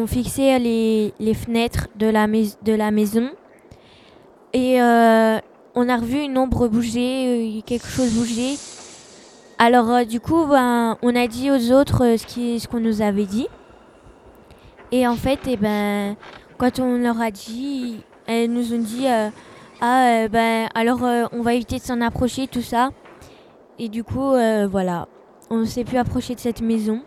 fixait 0.07 0.59
les, 0.59 1.35
fenêtres 1.35 1.89
de 1.97 2.07
la, 2.07 2.91
maison. 2.91 3.31
Et 4.53 4.81
euh, 4.81 5.39
on 5.75 5.89
a 5.89 5.97
revu 5.97 6.21
une 6.21 6.39
ombre 6.39 6.69
bouger, 6.69 7.59
euh, 7.59 7.61
quelque 7.65 7.87
chose 7.87 8.15
bouger. 8.15 8.55
Alors 9.59 9.91
euh, 9.91 10.05
du 10.05 10.21
coup, 10.21 10.47
ben, 10.47 10.97
on 11.03 11.15
a 11.15 11.27
dit 11.27 11.51
aux 11.51 11.73
autres 11.73 12.05
euh, 12.05 12.17
ce 12.17 12.67
qu'on 12.67 12.81
nous 12.81 13.03
avait 13.03 13.27
dit. 13.27 13.47
Et 14.93 15.07
en 15.07 15.17
fait, 15.17 15.41
eh 15.47 15.57
ben, 15.57 16.17
quand 16.59 16.79
on 16.79 16.99
leur 16.99 17.21
a 17.21 17.31
dit, 17.31 18.01
elles 18.27 18.51
nous 18.53 18.73
ont 18.75 18.79
dit 18.79 19.07
euh, 19.07 19.29
ah 19.81 20.09
euh, 20.25 20.29
ben 20.29 20.69
alors 20.75 21.05
euh, 21.05 21.27
on 21.33 21.43
va 21.43 21.55
éviter 21.55 21.77
de 21.79 21.83
s'en 21.83 22.01
approcher 22.01 22.47
tout 22.47 22.63
ça. 22.63 22.91
Et 23.79 23.89
du 23.89 24.03
coup, 24.05 24.33
euh, 24.33 24.67
voilà, 24.71 25.07
on 25.51 25.57
ne 25.59 25.65
s'est 25.67 25.85
plus 25.85 25.99
approcher 25.99 26.35
de 26.35 26.41
cette 26.41 26.61
maison. 26.63 27.03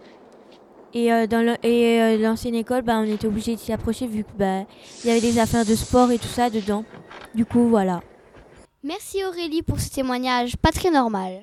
Et 0.93 1.11
euh, 1.13 1.27
dans 1.27 1.43
le- 1.45 1.57
et, 1.65 2.01
euh, 2.01 2.17
l'ancienne 2.17 2.55
école, 2.55 2.81
bah, 2.83 2.97
on 2.99 3.03
était 3.03 3.27
obligé 3.27 3.55
de 3.55 3.59
s'y 3.59 3.71
approcher 3.73 4.07
vu 4.07 4.23
que 4.23 4.31
bah, 4.37 4.65
il 5.03 5.07
y 5.07 5.11
avait 5.11 5.21
des 5.21 5.39
affaires 5.39 5.65
de 5.65 5.75
sport 5.75 6.11
et 6.11 6.17
tout 6.19 6.27
ça 6.27 6.49
dedans. 6.49 6.83
Du 7.35 7.45
coup, 7.45 7.67
voilà. 7.69 8.01
Merci 8.83 9.23
Aurélie 9.25 9.61
pour 9.61 9.79
ce 9.79 9.89
témoignage 9.89 10.55
pas 10.57 10.71
très 10.71 10.89
normal. 10.89 11.41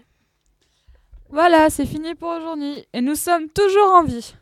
Voilà, 1.30 1.70
c'est 1.70 1.86
fini 1.86 2.14
pour 2.14 2.28
aujourd'hui. 2.30 2.84
Et 2.92 3.00
nous 3.00 3.14
sommes 3.16 3.48
toujours 3.48 3.92
en 3.94 4.04
vie. 4.04 4.34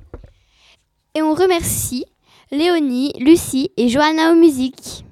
Et 1.14 1.22
on 1.22 1.34
remercie 1.34 2.04
Léonie, 2.50 3.12
Lucie 3.20 3.70
et 3.76 3.88
Johanna 3.88 4.32
aux 4.32 4.36
musiques. 4.36 5.04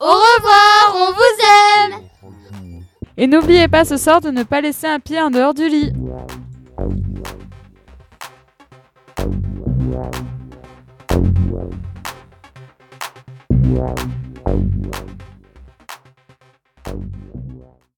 Au 0.00 0.06
revoir, 0.06 0.96
on 0.96 1.12
vous 1.12 1.94
aime 1.94 2.00
Et 3.16 3.26
n'oubliez 3.26 3.68
pas 3.68 3.84
ce 3.84 3.96
soir 3.96 4.20
de 4.20 4.30
ne 4.30 4.42
pas 4.42 4.60
laisser 4.60 4.86
un 4.86 4.98
pied 4.98 5.20
en 5.20 5.30
dehors 5.30 5.54
du 5.54 5.68
lit. 5.68 5.92